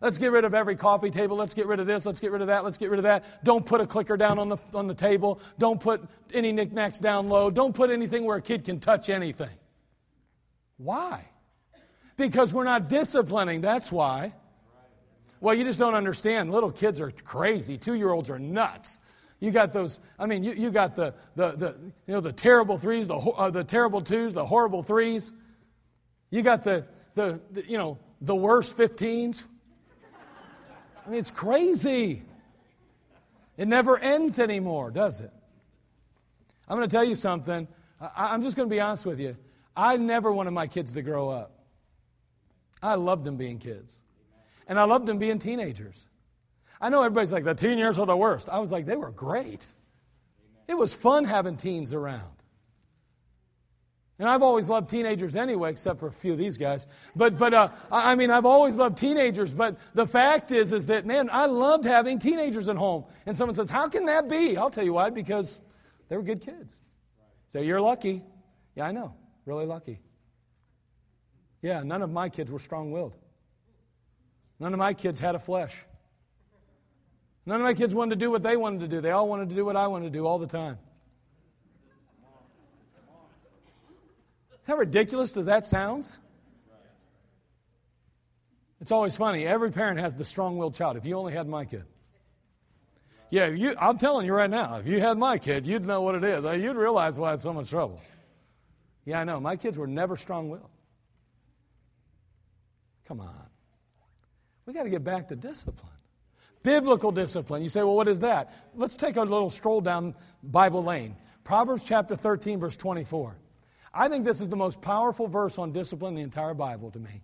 [0.00, 1.36] Let's get rid of every coffee table.
[1.36, 2.06] Let's get rid of this.
[2.06, 2.64] Let's get rid of that.
[2.64, 3.44] Let's get rid of that.
[3.44, 5.40] Don't put a clicker down on the, on the table.
[5.58, 7.50] Don't put any knickknacks down low.
[7.50, 9.50] Don't put anything where a kid can touch anything.
[10.76, 11.24] Why?
[12.18, 14.34] Because we're not disciplining, that's why.
[15.40, 16.50] Well, you just don't understand.
[16.50, 17.78] Little kids are crazy.
[17.78, 18.98] Two year olds are nuts.
[19.38, 21.76] You got those, I mean, you, you got the, the, the,
[22.08, 25.32] you know, the terrible threes, the, uh, the terrible twos, the horrible threes.
[26.30, 29.44] You got the, the, the, you know, the worst 15s.
[31.06, 32.24] I mean, it's crazy.
[33.56, 35.32] It never ends anymore, does it?
[36.68, 37.68] I'm going to tell you something.
[38.00, 39.36] I, I'm just going to be honest with you.
[39.76, 41.57] I never wanted my kids to grow up.
[42.82, 44.00] I loved them being kids.
[44.66, 46.06] And I loved them being teenagers.
[46.80, 48.48] I know everybody's like, the teen years were the worst.
[48.48, 49.66] I was like, they were great.
[50.68, 52.38] It was fun having teens around.
[54.20, 56.88] And I've always loved teenagers anyway, except for a few of these guys.
[57.14, 59.52] But, but uh, I mean, I've always loved teenagers.
[59.52, 63.04] But the fact is, is that, man, I loved having teenagers at home.
[63.26, 64.56] And someone says, how can that be?
[64.56, 65.60] I'll tell you why, because
[66.08, 66.74] they were good kids.
[67.52, 68.22] So you're lucky.
[68.74, 69.14] Yeah, I know.
[69.46, 70.00] Really lucky.
[71.62, 73.14] Yeah, none of my kids were strong willed.
[74.60, 75.76] None of my kids had a flesh.
[77.46, 79.00] None of my kids wanted to do what they wanted to do.
[79.00, 80.78] They all wanted to do what I wanted to do all the time.
[84.66, 86.06] How ridiculous does that sound?
[88.80, 89.46] It's always funny.
[89.46, 90.96] Every parent has the strong willed child.
[90.96, 91.84] If you only had my kid.
[93.30, 96.14] Yeah, you, I'm telling you right now, if you had my kid, you'd know what
[96.14, 96.62] it is.
[96.62, 98.00] You'd realize why it's so much trouble.
[99.04, 99.40] Yeah, I know.
[99.40, 100.70] My kids were never strong willed.
[103.08, 103.46] Come on.
[104.66, 105.90] We got to get back to discipline.
[106.62, 107.62] Biblical discipline.
[107.62, 108.52] You say, well, what is that?
[108.74, 111.16] Let's take a little stroll down Bible lane.
[111.42, 113.38] Proverbs chapter 13, verse 24.
[113.94, 116.98] I think this is the most powerful verse on discipline in the entire Bible to
[116.98, 117.22] me.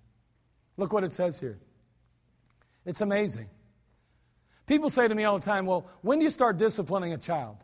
[0.79, 1.59] Look what it says here.
[2.87, 3.51] It's amazing.
[4.67, 7.59] People say to me all the time, well, when do you start disciplining a child?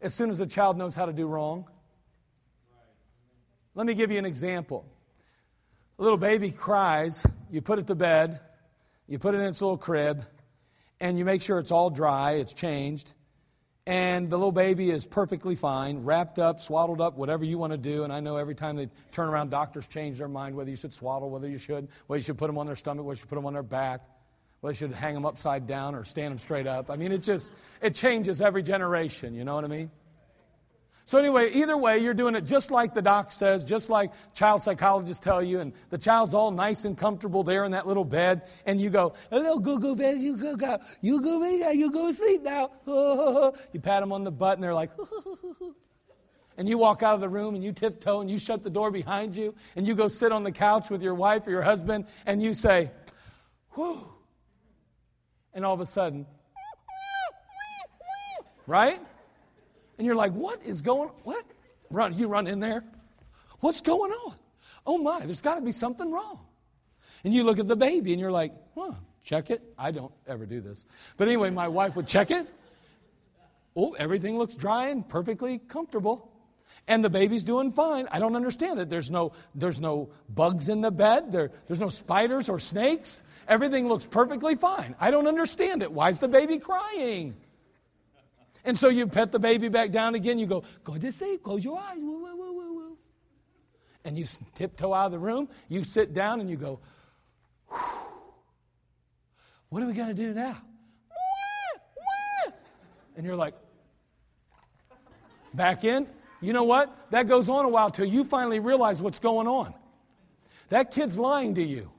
[0.00, 1.68] As soon as the child knows how to do wrong?
[3.74, 4.86] Let me give you an example.
[5.98, 8.40] A little baby cries, you put it to bed,
[9.06, 10.24] you put it in its little crib,
[10.98, 13.14] and you make sure it's all dry, it's changed,
[13.86, 17.76] and the little baby is perfectly fine, wrapped up, swaddled up, whatever you want to
[17.76, 18.02] do.
[18.02, 20.92] And I know every time they turn around, doctors change their mind whether you should
[20.92, 23.28] swaddle, whether you should, whether you should put them on their stomach, whether you should
[23.28, 24.00] put them on their back,
[24.60, 26.90] whether you should hang them upside down or stand them straight up.
[26.90, 29.92] I mean, it's just, it changes every generation, you know what I mean?
[31.06, 34.62] So, anyway, either way, you're doing it just like the doc says, just like child
[34.62, 38.48] psychologists tell you, and the child's all nice and comfortable there in that little bed,
[38.64, 42.42] and you go, Hello, go, go, bed, you go, go, you go, you go sleep
[42.42, 42.70] now.
[43.72, 44.90] You pat them on the butt, and they're like,
[46.56, 48.90] and you walk out of the room, and you tiptoe, and you shut the door
[48.90, 52.06] behind you, and you go sit on the couch with your wife or your husband,
[52.24, 52.90] and you say,
[53.72, 54.10] Whew.
[55.52, 56.24] And all of a sudden,
[58.66, 59.00] right?
[59.98, 61.14] And you're like, what is going on?
[61.24, 61.44] What?
[61.90, 62.84] Run, you run in there.
[63.60, 64.34] What's going on?
[64.86, 66.40] Oh my, there's got to be something wrong.
[67.22, 68.92] And you look at the baby and you're like, huh,
[69.24, 69.62] check it.
[69.78, 70.84] I don't ever do this.
[71.16, 72.46] But anyway, my wife would check it.
[73.76, 76.30] Oh, everything looks dry and perfectly comfortable.
[76.86, 78.08] And the baby's doing fine.
[78.10, 78.90] I don't understand it.
[78.90, 81.32] There's no, there's no bugs in the bed.
[81.32, 83.24] There, there's no spiders or snakes.
[83.48, 84.94] Everything looks perfectly fine.
[85.00, 85.92] I don't understand it.
[85.92, 87.36] Why is the baby crying?
[88.64, 90.38] And so you pet the baby back down again.
[90.38, 91.98] You go, go to sleep, close your eyes.
[91.98, 92.96] Woo, woo, woo,
[94.04, 95.48] And you tiptoe out of the room.
[95.68, 96.80] You sit down and you go,
[99.68, 100.56] what are we going to do now?
[103.16, 103.54] And you're like,
[105.52, 106.06] back in.
[106.40, 107.10] You know what?
[107.10, 109.72] That goes on a while till you finally realize what's going on.
[110.68, 111.90] That kid's lying to you.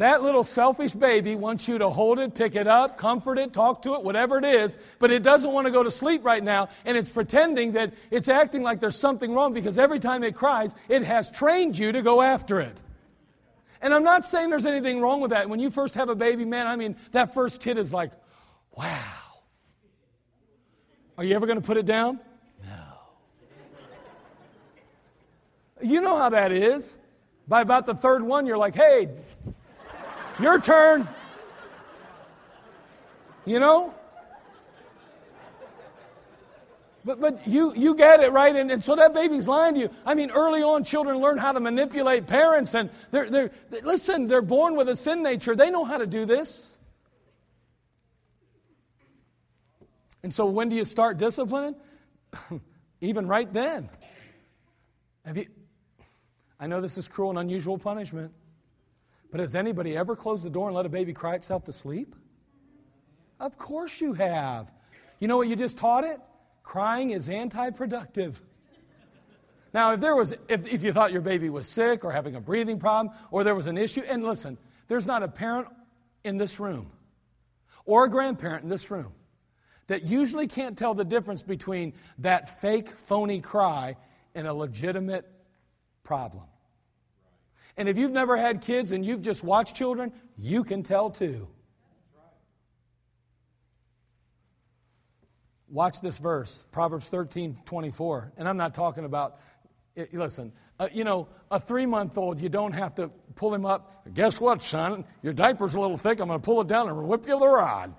[0.00, 3.82] That little selfish baby wants you to hold it, pick it up, comfort it, talk
[3.82, 6.70] to it, whatever it is, but it doesn't want to go to sleep right now,
[6.86, 10.74] and it's pretending that it's acting like there's something wrong because every time it cries,
[10.88, 12.80] it has trained you to go after it.
[13.82, 15.50] And I'm not saying there's anything wrong with that.
[15.50, 18.10] When you first have a baby, man, I mean, that first kid is like,
[18.78, 18.86] wow.
[21.18, 22.20] Are you ever going to put it down?
[22.64, 22.84] No.
[25.82, 26.96] You know how that is.
[27.46, 29.10] By about the third one, you're like, hey,
[30.40, 31.08] your turn.
[33.44, 33.94] You know?
[37.04, 38.54] But, but you, you get it, right?
[38.54, 39.90] And, and so that baby's lying to you.
[40.04, 42.74] I mean, early on, children learn how to manipulate parents.
[42.74, 43.50] And they're, they're,
[43.82, 45.56] listen, they're born with a sin nature.
[45.56, 46.78] They know how to do this.
[50.22, 51.74] And so when do you start disciplining?
[53.00, 53.88] Even right then.
[55.24, 55.46] Have you,
[56.58, 58.32] I know this is cruel and unusual punishment.
[59.30, 62.14] But has anybody ever closed the door and let a baby cry itself to sleep?
[63.38, 64.70] Of course you have.
[65.18, 66.20] You know what you just taught it?
[66.62, 68.40] Crying is anti productive.
[69.72, 72.40] Now, if there was, if, if you thought your baby was sick or having a
[72.40, 74.58] breathing problem or there was an issue, and listen,
[74.88, 75.68] there's not a parent
[76.24, 76.90] in this room
[77.84, 79.12] or a grandparent in this room
[79.86, 83.96] that usually can't tell the difference between that fake, phony cry
[84.34, 85.26] and a legitimate
[86.02, 86.44] problem.
[87.80, 91.48] And if you've never had kids and you've just watched children, you can tell too.
[95.66, 98.32] Watch this verse, Proverbs 13 24.
[98.36, 99.40] And I'm not talking about,
[99.96, 103.64] eh, listen, uh, you know, a three month old, you don't have to pull him
[103.64, 104.04] up.
[104.12, 105.06] Guess what, son?
[105.22, 106.20] Your diaper's a little thick.
[106.20, 107.94] I'm going to pull it down and whip you with a rod.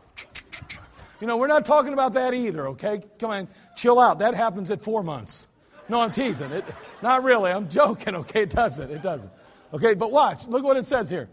[1.20, 3.02] You know, we're not talking about that either, okay?
[3.18, 4.20] Come on, chill out.
[4.20, 5.48] That happens at four months.
[5.90, 6.52] No, I'm teasing.
[6.52, 6.66] It,
[7.02, 7.50] not really.
[7.50, 8.44] I'm joking, okay?
[8.44, 8.92] It doesn't.
[8.92, 9.32] It doesn't.
[9.74, 10.48] Okay, but watch.
[10.48, 11.30] Look what it says here.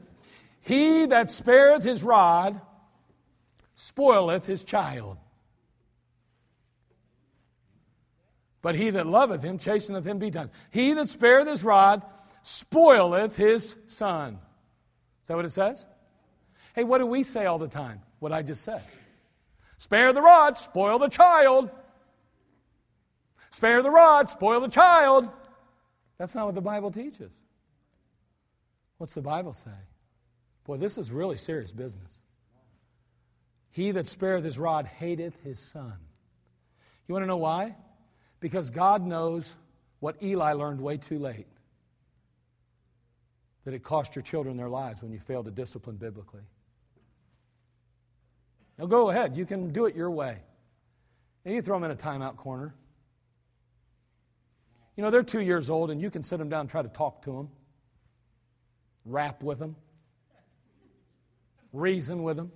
[0.61, 2.61] He that spareth his rod
[3.76, 5.18] spoileth his child.
[8.61, 10.51] But he that loveth him chasteneth him betimes.
[10.70, 12.03] He that spareth his rod
[12.43, 14.39] spoileth his son.
[15.22, 15.86] Is that what it says?
[16.74, 18.03] Hey, what do we say all the time?
[18.18, 18.82] What I just said.
[19.78, 21.70] Spare the rod, spoil the child.
[23.51, 25.30] Spare the rod, spoil the child.
[26.18, 27.32] That's not what the Bible teaches.
[28.99, 29.70] What's the Bible say?
[30.64, 32.20] Boy, this is really serious business.
[33.70, 35.94] He that spareth his rod hateth his son.
[37.07, 37.76] You want to know why?
[38.40, 39.55] Because God knows
[40.01, 41.46] what Eli learned way too late
[43.64, 46.40] that it cost your children their lives when you fail to discipline biblically.
[48.78, 50.38] Now go ahead, you can do it your way.
[51.44, 52.74] And you throw them in a timeout corner.
[54.96, 56.88] You know, they're two years old, and you can sit them down and try to
[56.88, 57.51] talk to them,
[59.09, 59.76] rap with them,
[61.72, 62.52] reason with them.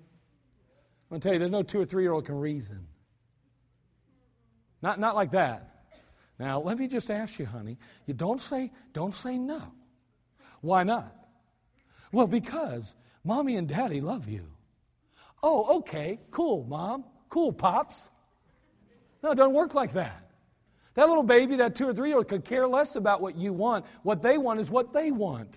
[1.11, 2.87] I'm going to tell you, there's no two or three year old can reason.
[4.83, 5.69] Not, not like that.
[6.39, 9.61] Now, let me just ask you, honey, you don't say, don't say no.
[10.61, 11.15] Why not?
[12.11, 12.95] Well, because
[13.25, 14.47] mommy and daddy love you.
[15.43, 17.05] Oh, okay, cool, mom.
[17.29, 18.11] Cool, pops.
[19.23, 20.31] No, it doesn't work like that.
[20.95, 23.53] That little baby, that two or three year old, could care less about what you
[23.53, 23.87] want.
[24.03, 25.57] What they want is what they want.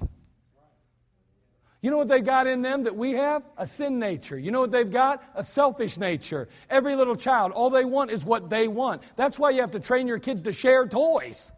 [1.85, 3.43] You know what they got in them that we have?
[3.59, 4.39] A sin nature.
[4.39, 5.23] You know what they've got?
[5.35, 6.49] A selfish nature.
[6.67, 9.03] Every little child, all they want is what they want.
[9.17, 11.51] That's why you have to train your kids to share toys.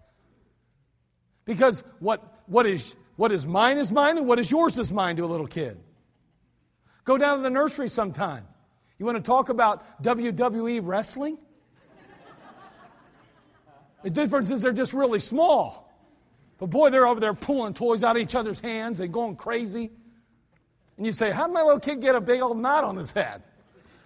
[1.45, 5.15] Because what, what, is, what is mine is mine, and what is yours is mine
[5.15, 5.80] to a little kid.
[7.05, 8.45] Go down to the nursery sometime.
[8.99, 11.38] You want to talk about WWE wrestling?
[14.03, 15.89] The difference is they're just really small.
[16.57, 19.89] But boy, they're over there pulling toys out of each other's hands and going crazy.
[20.97, 23.11] And you say, How did my little kid get a big old knot on his
[23.11, 23.43] head?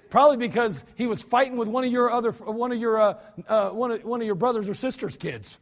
[0.09, 3.69] Probably because he was fighting with one of your other, one of your, uh, uh,
[3.69, 5.57] one, of, one of your brothers or sisters' kids.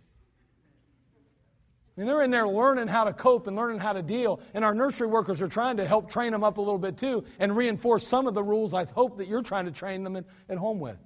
[1.96, 4.40] And they're in there learning how to cope and learning how to deal.
[4.54, 7.26] And our nursery workers are trying to help train them up a little bit too
[7.40, 10.26] and reinforce some of the rules I hope that you're trying to train them in,
[10.48, 10.98] at home with.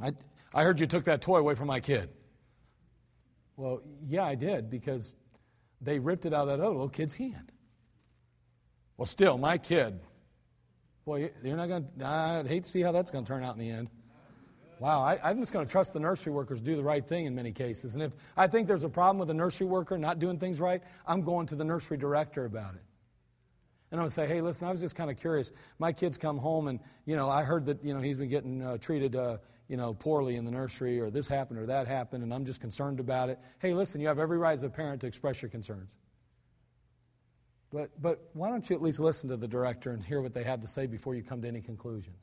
[0.00, 0.12] I,
[0.54, 2.10] I heard you took that toy away from my kid.
[3.56, 5.16] Well, yeah, I did because
[5.80, 7.50] they ripped it out of that other little kid's hand.
[9.00, 9.98] Well, still, my kid,
[11.06, 13.54] boy, you're not going to, I'd hate to see how that's going to turn out
[13.54, 13.88] in the end.
[14.78, 17.34] Wow, I, am just going to trust the nursery workers do the right thing in
[17.34, 17.94] many cases.
[17.94, 20.82] And if I think there's a problem with a nursery worker not doing things right,
[21.06, 22.82] I'm going to the nursery director about it.
[23.90, 25.50] And I'm going to say, hey, listen, I was just kind of curious.
[25.78, 28.60] My kids come home and, you know, I heard that, you know, he's been getting
[28.62, 32.22] uh, treated, uh, you know, poorly in the nursery or this happened or that happened
[32.22, 33.38] and I'm just concerned about it.
[33.60, 35.96] Hey, listen, you have every right as a parent to express your concerns.
[37.72, 40.42] But, but why don't you at least listen to the director and hear what they
[40.42, 42.16] have to say before you come to any conclusions?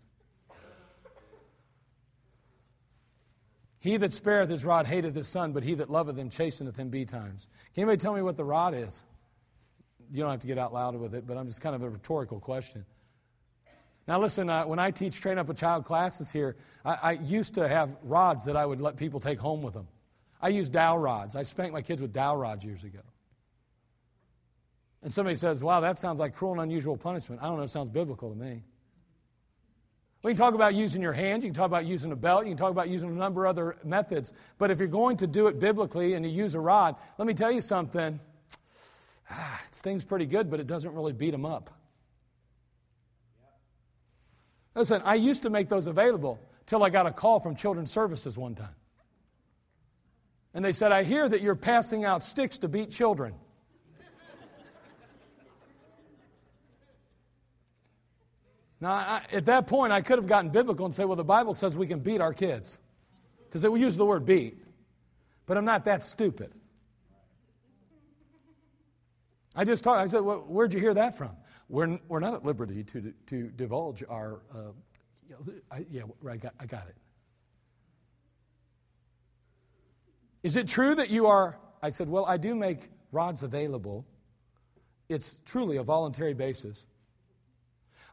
[3.80, 6.90] He that spareth his rod hateth his son, but he that loveth him chasteneth him
[6.90, 7.48] betimes.
[7.74, 9.04] Can anybody tell me what the rod is?
[10.12, 11.90] You don't have to get out loud with it, but I'm just kind of a
[11.90, 12.86] rhetorical question.
[14.08, 17.54] Now, listen, uh, when I teach train up a child classes here, I, I, used
[17.56, 19.88] to have rods that I would let people take home with them.
[20.42, 21.36] I used dowel rods.
[21.36, 23.00] I spanked my kids with dowel rods years ago.
[25.08, 27.42] And somebody says, wow, that sounds like cruel and unusual punishment.
[27.42, 28.62] I don't know, it sounds biblical to me.
[30.22, 32.50] We can talk about using your hands, you can talk about using a belt, you
[32.50, 34.34] can talk about using a number of other methods.
[34.58, 37.34] But if you're going to do it biblically and you use a rod, let me
[37.34, 38.20] tell you something.
[39.32, 41.74] Ah, it stings pretty good, but it doesn't really beat them up.
[44.76, 48.38] Listen, I used to make those available till I got a call from Children's Services
[48.38, 48.76] one time.
[50.54, 53.36] And they said, I hear that you're passing out sticks to beat children.
[58.80, 61.54] Now, I, at that point, I could have gotten biblical and say, well, the Bible
[61.54, 62.80] says we can beat our kids.
[63.46, 64.64] Because we use the word beat.
[65.46, 66.52] But I'm not that stupid.
[69.56, 71.32] I just talked, I said, well, where'd you hear that from?
[71.70, 74.42] We're, we're not at liberty to, to divulge our.
[74.54, 74.72] Uh,
[75.72, 76.96] I, yeah, I got, I got it.
[80.44, 81.58] Is it true that you are?
[81.82, 84.06] I said, well, I do make rods available.
[85.10, 86.86] It's truly a voluntary basis.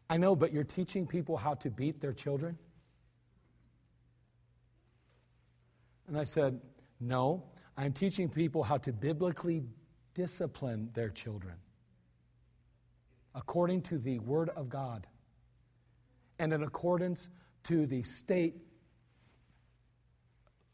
[0.08, 2.58] I know, but you're teaching people how to beat their children?
[6.06, 6.60] And I said,
[7.00, 7.44] No,
[7.76, 9.64] I'm teaching people how to biblically
[10.14, 11.54] discipline their children
[13.34, 15.06] according to the Word of God
[16.38, 17.30] and in accordance
[17.64, 18.56] to the state.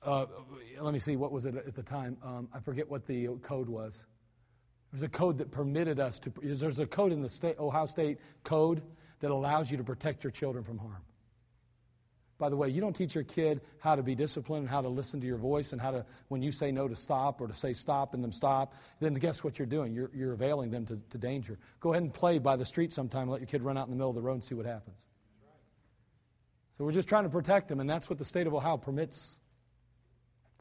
[0.03, 0.27] Uh,
[0.81, 2.17] let me see, what was it at the time?
[2.23, 4.05] Um, I forget what the code was.
[4.93, 8.19] There's a code that permitted us to, there's a code in the state, Ohio State
[8.43, 8.83] Code
[9.21, 11.03] that allows you to protect your children from harm.
[12.39, 14.89] By the way, you don't teach your kid how to be disciplined, and how to
[14.89, 17.53] listen to your voice, and how to, when you say no, to stop or to
[17.53, 19.93] say stop and them stop, then guess what you're doing?
[19.93, 21.59] You're, you're availing them to, to danger.
[21.81, 23.91] Go ahead and play by the street sometime and let your kid run out in
[23.91, 25.05] the middle of the road and see what happens.
[26.79, 29.39] So we're just trying to protect them, and that's what the state of Ohio permits.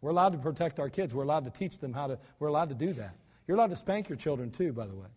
[0.02, 1.16] We're allowed to protect our kids.
[1.16, 3.16] We're allowed to teach them how to, we're allowed to do that.
[3.48, 5.08] You're allowed to spank your children too, by the way.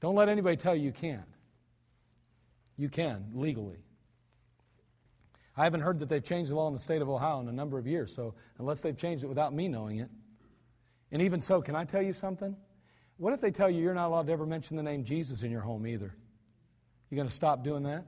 [0.00, 1.33] Don't let anybody tell you you can't.
[2.76, 3.78] You can, legally.
[5.56, 7.52] I haven't heard that they've changed the law in the state of Ohio in a
[7.52, 10.10] number of years, so unless they've changed it without me knowing it.
[11.12, 12.56] And even so, can I tell you something?
[13.18, 15.52] What if they tell you you're not allowed to ever mention the name Jesus in
[15.52, 16.16] your home either?
[17.10, 18.04] You going to stop doing that?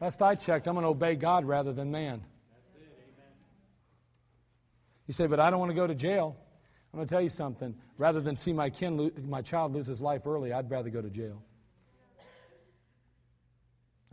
[0.00, 2.22] Last I checked, I'm going to obey God rather than man.
[5.06, 6.36] You say, but I don't want to go to jail.
[6.92, 7.74] I'm going to tell you something.
[7.98, 11.10] Rather than see my kin, my child lose his life early, I'd rather go to
[11.10, 11.42] jail.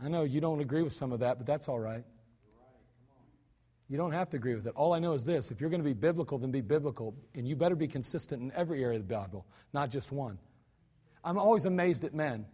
[0.02, 2.04] I know you don't agree with some of that, but that's all right.
[3.88, 4.72] You don't have to agree with it.
[4.76, 7.14] All I know is this if you're going to be biblical, then be biblical.
[7.34, 10.38] And you better be consistent in every area of the Bible, not just one.
[11.24, 12.46] I'm always amazed at men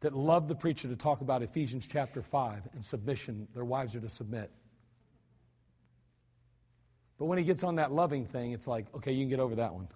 [0.00, 3.48] that love the preacher to talk about Ephesians chapter 5 and submission.
[3.52, 4.50] Their wives are to submit.
[7.18, 9.56] But when he gets on that loving thing, it's like, okay, you can get over
[9.56, 9.88] that one.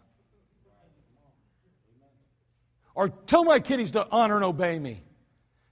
[2.94, 5.02] Or tell my kiddies to honor and obey me.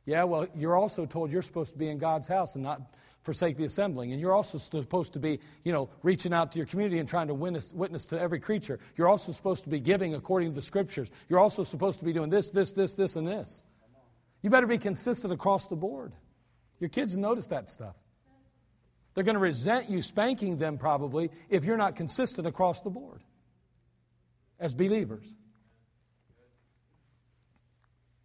[0.09, 2.81] Yeah, well, you're also told you're supposed to be in God's house and not
[3.25, 4.13] forsake the assembling.
[4.13, 7.27] And you're also supposed to be, you know, reaching out to your community and trying
[7.27, 8.81] to witness, witness to every creature.
[8.97, 11.11] You're also supposed to be giving according to the scriptures.
[11.29, 13.63] You're also supposed to be doing this, this, this, this, and this.
[14.41, 16.15] You better be consistent across the board.
[16.81, 17.97] Your kids notice that stuff.
[19.13, 23.21] They're going to resent you spanking them probably if you're not consistent across the board
[24.59, 25.35] as believers.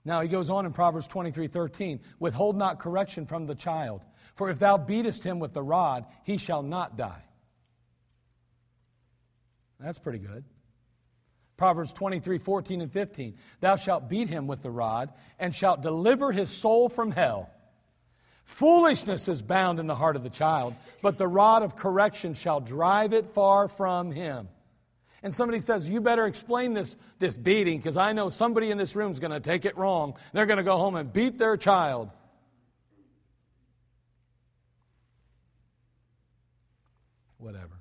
[0.05, 4.01] Now he goes on in Proverbs 23 13, withhold not correction from the child,
[4.35, 7.23] for if thou beatest him with the rod, he shall not die.
[9.79, 10.43] That's pretty good.
[11.55, 16.31] Proverbs 23 14 and 15, thou shalt beat him with the rod, and shalt deliver
[16.31, 17.49] his soul from hell.
[18.43, 22.59] Foolishness is bound in the heart of the child, but the rod of correction shall
[22.59, 24.49] drive it far from him
[25.23, 28.95] and somebody says, You better explain this, this beating because I know somebody in this
[28.95, 30.15] room is going to take it wrong.
[30.33, 32.11] They're going to go home and beat their child.
[37.37, 37.79] Whatever.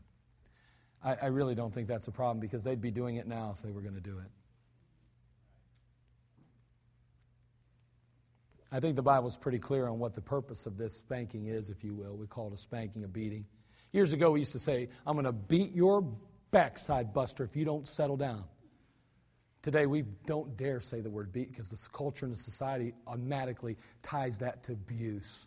[1.05, 3.63] I, I really don't think that's a problem because they'd be doing it now if
[3.63, 4.31] they were going to do it.
[8.75, 11.85] I think the Bible's pretty clear on what the purpose of this spanking is, if
[11.85, 12.17] you will.
[12.17, 13.45] We call it a spanking, a beating.
[13.93, 16.03] Years ago, we used to say, I'm going to beat your
[16.53, 18.45] backside buster if you don't settle down.
[19.63, 23.77] Today, we don't dare say the word beat because this culture and the society automatically
[24.03, 25.47] ties that to abuse.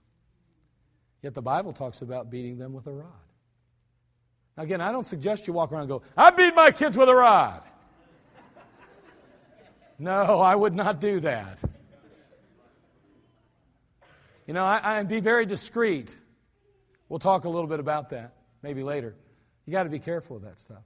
[1.22, 3.08] Yet the Bible talks about beating them with a rod.
[4.56, 7.10] Now, again, I don't suggest you walk around and go, I beat my kids with
[7.10, 7.62] a rod.
[10.00, 11.60] no, I would not do that.
[14.48, 16.16] You know, I, I be very discreet.
[17.10, 19.16] We'll talk a little bit about that maybe later.
[19.66, 20.84] You got to be careful with that stuff.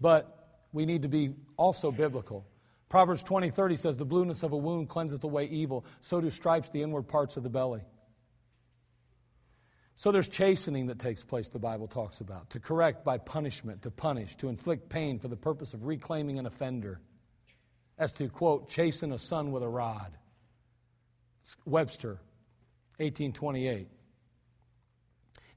[0.00, 2.46] But we need to be also biblical.
[2.88, 6.70] Proverbs 20, 30 says, The blueness of a wound cleanseth away evil, so do stripes
[6.70, 7.82] the inward parts of the belly.
[9.94, 12.50] So there's chastening that takes place, the Bible talks about.
[12.50, 16.46] To correct by punishment, to punish, to inflict pain for the purpose of reclaiming an
[16.46, 17.00] offender.
[17.98, 20.16] As to, quote, chasten a son with a rod.
[21.40, 22.18] It's Webster,
[22.96, 23.88] 1828.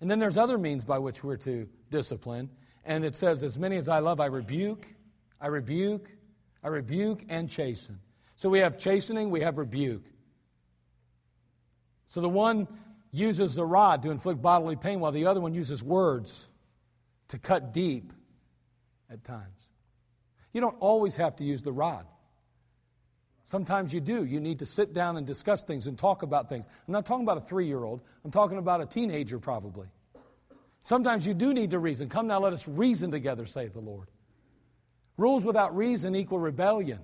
[0.01, 2.49] And then there's other means by which we're to discipline.
[2.85, 4.87] And it says, As many as I love, I rebuke,
[5.39, 6.09] I rebuke,
[6.63, 7.99] I rebuke, and chasten.
[8.35, 10.05] So we have chastening, we have rebuke.
[12.07, 12.67] So the one
[13.11, 16.47] uses the rod to inflict bodily pain, while the other one uses words
[17.29, 18.11] to cut deep
[19.09, 19.69] at times.
[20.51, 22.05] You don't always have to use the rod.
[23.43, 24.23] Sometimes you do.
[24.23, 26.67] You need to sit down and discuss things and talk about things.
[26.87, 29.87] I'm not talking about a three year old, I'm talking about a teenager, probably.
[30.83, 32.09] Sometimes you do need to reason.
[32.09, 34.09] Come now, let us reason together, saith the Lord.
[35.17, 36.99] Rules without reason equal rebellion.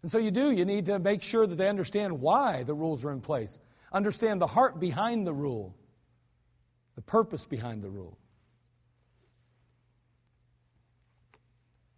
[0.00, 3.04] And so you do, you need to make sure that they understand why the rules
[3.04, 3.60] are in place,
[3.92, 5.76] understand the heart behind the rule,
[6.94, 8.16] the purpose behind the rule.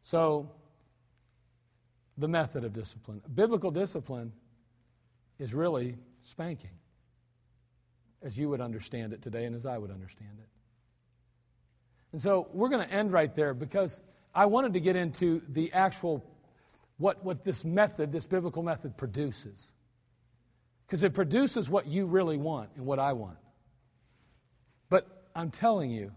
[0.02, 0.50] So,
[2.18, 3.22] the method of discipline.
[3.32, 4.32] Biblical discipline
[5.38, 6.79] is really spanking
[8.22, 10.48] as you would understand it today and as I would understand it.
[12.12, 14.00] And so we're going to end right there because
[14.34, 16.24] I wanted to get into the actual
[16.98, 19.72] what, what this method, this biblical method, produces.
[20.90, 23.36] because it produces what you really want and what I want.
[24.88, 25.06] But
[25.36, 26.10] I'm telling you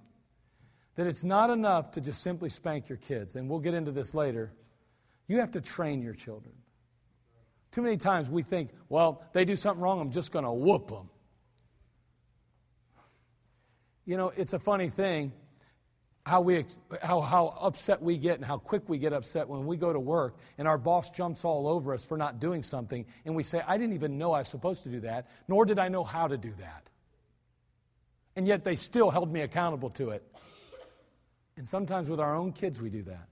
[0.95, 4.15] that it's not enough to just simply spank your kids, and we'll get into this
[4.15, 4.51] later.
[5.27, 6.55] You have to train your children.
[7.69, 10.87] Too many times we think, well, they do something wrong, I'm just going to whoop
[10.87, 11.07] them.
[14.05, 15.31] You know, it's a funny thing
[16.25, 16.65] how, we,
[17.01, 19.99] how, how upset we get and how quick we get upset when we go to
[19.99, 23.61] work and our boss jumps all over us for not doing something and we say,
[23.65, 26.27] I didn't even know I was supposed to do that, nor did I know how
[26.27, 26.89] to do that.
[28.35, 30.23] And yet they still held me accountable to it.
[31.57, 33.27] And sometimes with our own kids, we do that.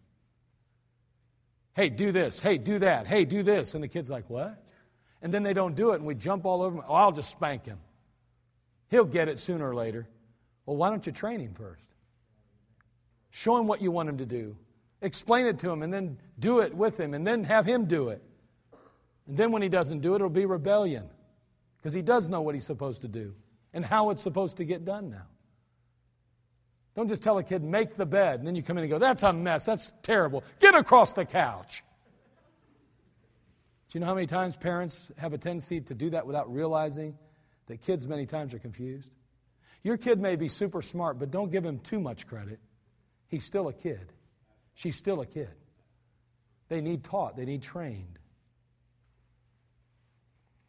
[1.74, 2.40] Hey, do this.
[2.40, 3.08] Hey, do that.
[3.08, 3.74] Hey, do this.
[3.74, 4.64] And the kid's like, what?
[5.22, 6.86] And then they don't do it, and we jump all over them.
[6.88, 7.80] Oh, I'll just spank him.
[8.90, 10.08] He'll get it sooner or later.
[10.66, 11.84] Well, why don't you train him first?
[13.30, 14.56] Show him what you want him to do.
[15.02, 18.10] Explain it to him, and then do it with him, and then have him do
[18.10, 18.22] it.
[19.28, 21.10] And then when he doesn't do it, it'll be rebellion
[21.78, 23.34] because he does know what he's supposed to do
[23.74, 25.26] and how it's supposed to get done now.
[26.96, 29.00] Don't just tell a kid, make the bed, and then you come in and go,
[29.00, 30.44] that's a mess, that's terrible.
[30.60, 31.84] Get across the couch.
[33.90, 37.18] Do you know how many times parents have a tendency to do that without realizing
[37.68, 39.12] that kids many times are confused?
[39.84, 42.60] Your kid may be super smart, but don't give him too much credit.
[43.28, 44.12] He's still a kid.
[44.76, 45.50] She's still a kid.
[46.70, 48.20] They need taught, they need trained.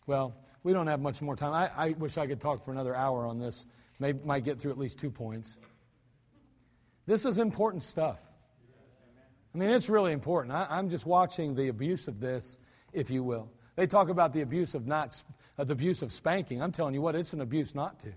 [0.07, 1.53] Well, we don't have much more time.
[1.53, 3.67] I, I wish I could talk for another hour on this.
[3.99, 5.57] Maybe might get through at least two points.
[7.07, 8.19] This is important stuff.
[9.55, 10.55] I mean, it's really important.
[10.55, 12.59] I, am just watching the abuse of this,
[12.93, 13.51] if you will.
[13.77, 15.23] They talk about the abuse of not,
[15.59, 16.63] uh, the abuse of spanking.
[16.63, 18.13] I'm telling you what, it's an abuse not to.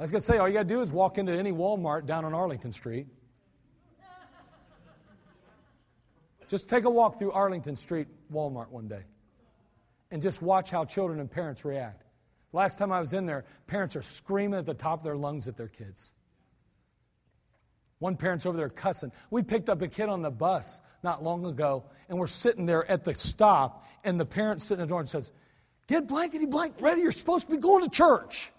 [0.00, 2.06] I was going to say, all you got to do is walk into any Walmart
[2.06, 3.06] down on Arlington Street.
[6.48, 9.02] Just take a walk through Arlington Street Walmart one day
[10.10, 12.02] and just watch how children and parents react.
[12.54, 15.48] Last time I was in there, parents are screaming at the top of their lungs
[15.48, 16.12] at their kids.
[17.98, 19.12] One parent's over there cussing.
[19.30, 22.90] We picked up a kid on the bus not long ago, and we're sitting there
[22.90, 25.30] at the stop, and the parent sitting at the door and says,
[25.88, 28.50] Get blankety blank ready, you're supposed to be going to church.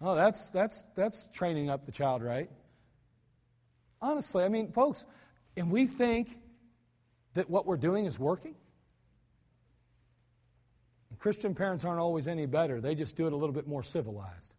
[0.00, 2.50] Oh, that's, that's, that's training up the child, right?
[4.02, 5.06] Honestly, I mean, folks,
[5.56, 6.38] and we think
[7.34, 8.54] that what we're doing is working.
[11.24, 14.52] Christian parents aren't always any better, they just do it a little bit more civilized.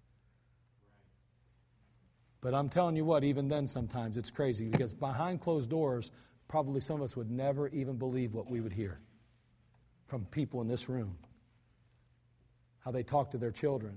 [2.42, 6.12] But I'm telling you what, even then, sometimes it's crazy because behind closed doors,
[6.48, 9.00] probably some of us would never even believe what we would hear
[10.08, 11.16] from people in this room.
[12.80, 13.96] How they talk to their children,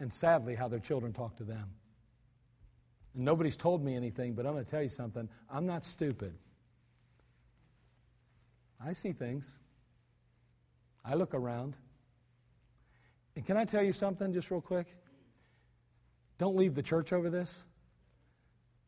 [0.00, 1.70] and sadly, how their children talk to them.
[3.14, 5.28] And nobody's told me anything, but I'm going to tell you something.
[5.50, 6.34] I'm not stupid.
[8.84, 9.58] I see things,
[11.04, 11.76] I look around.
[13.34, 14.86] And can I tell you something just real quick?
[16.38, 17.64] Don't leave the church over this,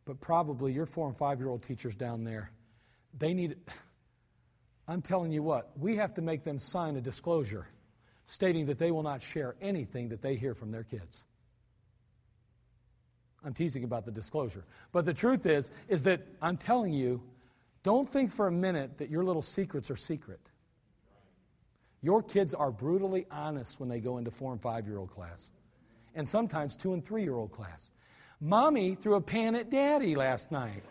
[0.04, 2.50] but probably your four and five year old teachers down there,
[3.16, 3.56] they need.
[4.88, 7.68] I'm telling you what, we have to make them sign a disclosure
[8.28, 11.24] stating that they will not share anything that they hear from their kids.
[13.42, 14.64] I'm teasing about the disclosure.
[14.92, 17.22] But the truth is, is that I'm telling you,
[17.82, 20.40] don't think for a minute that your little secrets are secret.
[22.02, 25.50] Your kids are brutally honest when they go into four and five year old class,
[26.14, 27.92] and sometimes two and three year old class.
[28.42, 30.82] Mommy threw a pan at daddy last night.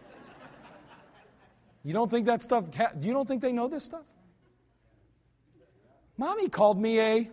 [1.83, 2.65] You don't think that stuff,
[2.99, 4.05] you don't think they know this stuff?
[6.17, 7.31] Mommy called me a.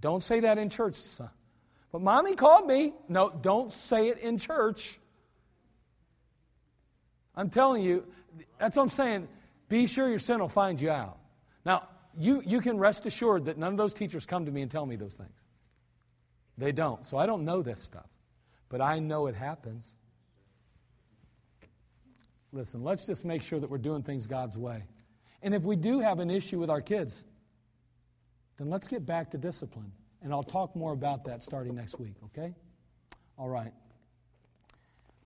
[0.00, 1.30] Don't say that in church, son.
[1.90, 2.92] But mommy called me.
[3.08, 4.98] No, don't say it in church.
[7.34, 8.06] I'm telling you,
[8.58, 9.28] that's what I'm saying.
[9.68, 11.18] Be sure your sin will find you out.
[11.64, 14.70] Now, you, you can rest assured that none of those teachers come to me and
[14.70, 15.30] tell me those things.
[16.58, 17.04] They don't.
[17.04, 18.06] So I don't know this stuff.
[18.68, 19.88] But I know it happens.
[22.52, 24.84] Listen, let's just make sure that we're doing things God's way.
[25.46, 27.22] And if we do have an issue with our kids,
[28.58, 29.92] then let's get back to discipline.
[30.20, 32.52] And I'll talk more about that starting next week, okay?
[33.38, 33.72] All right.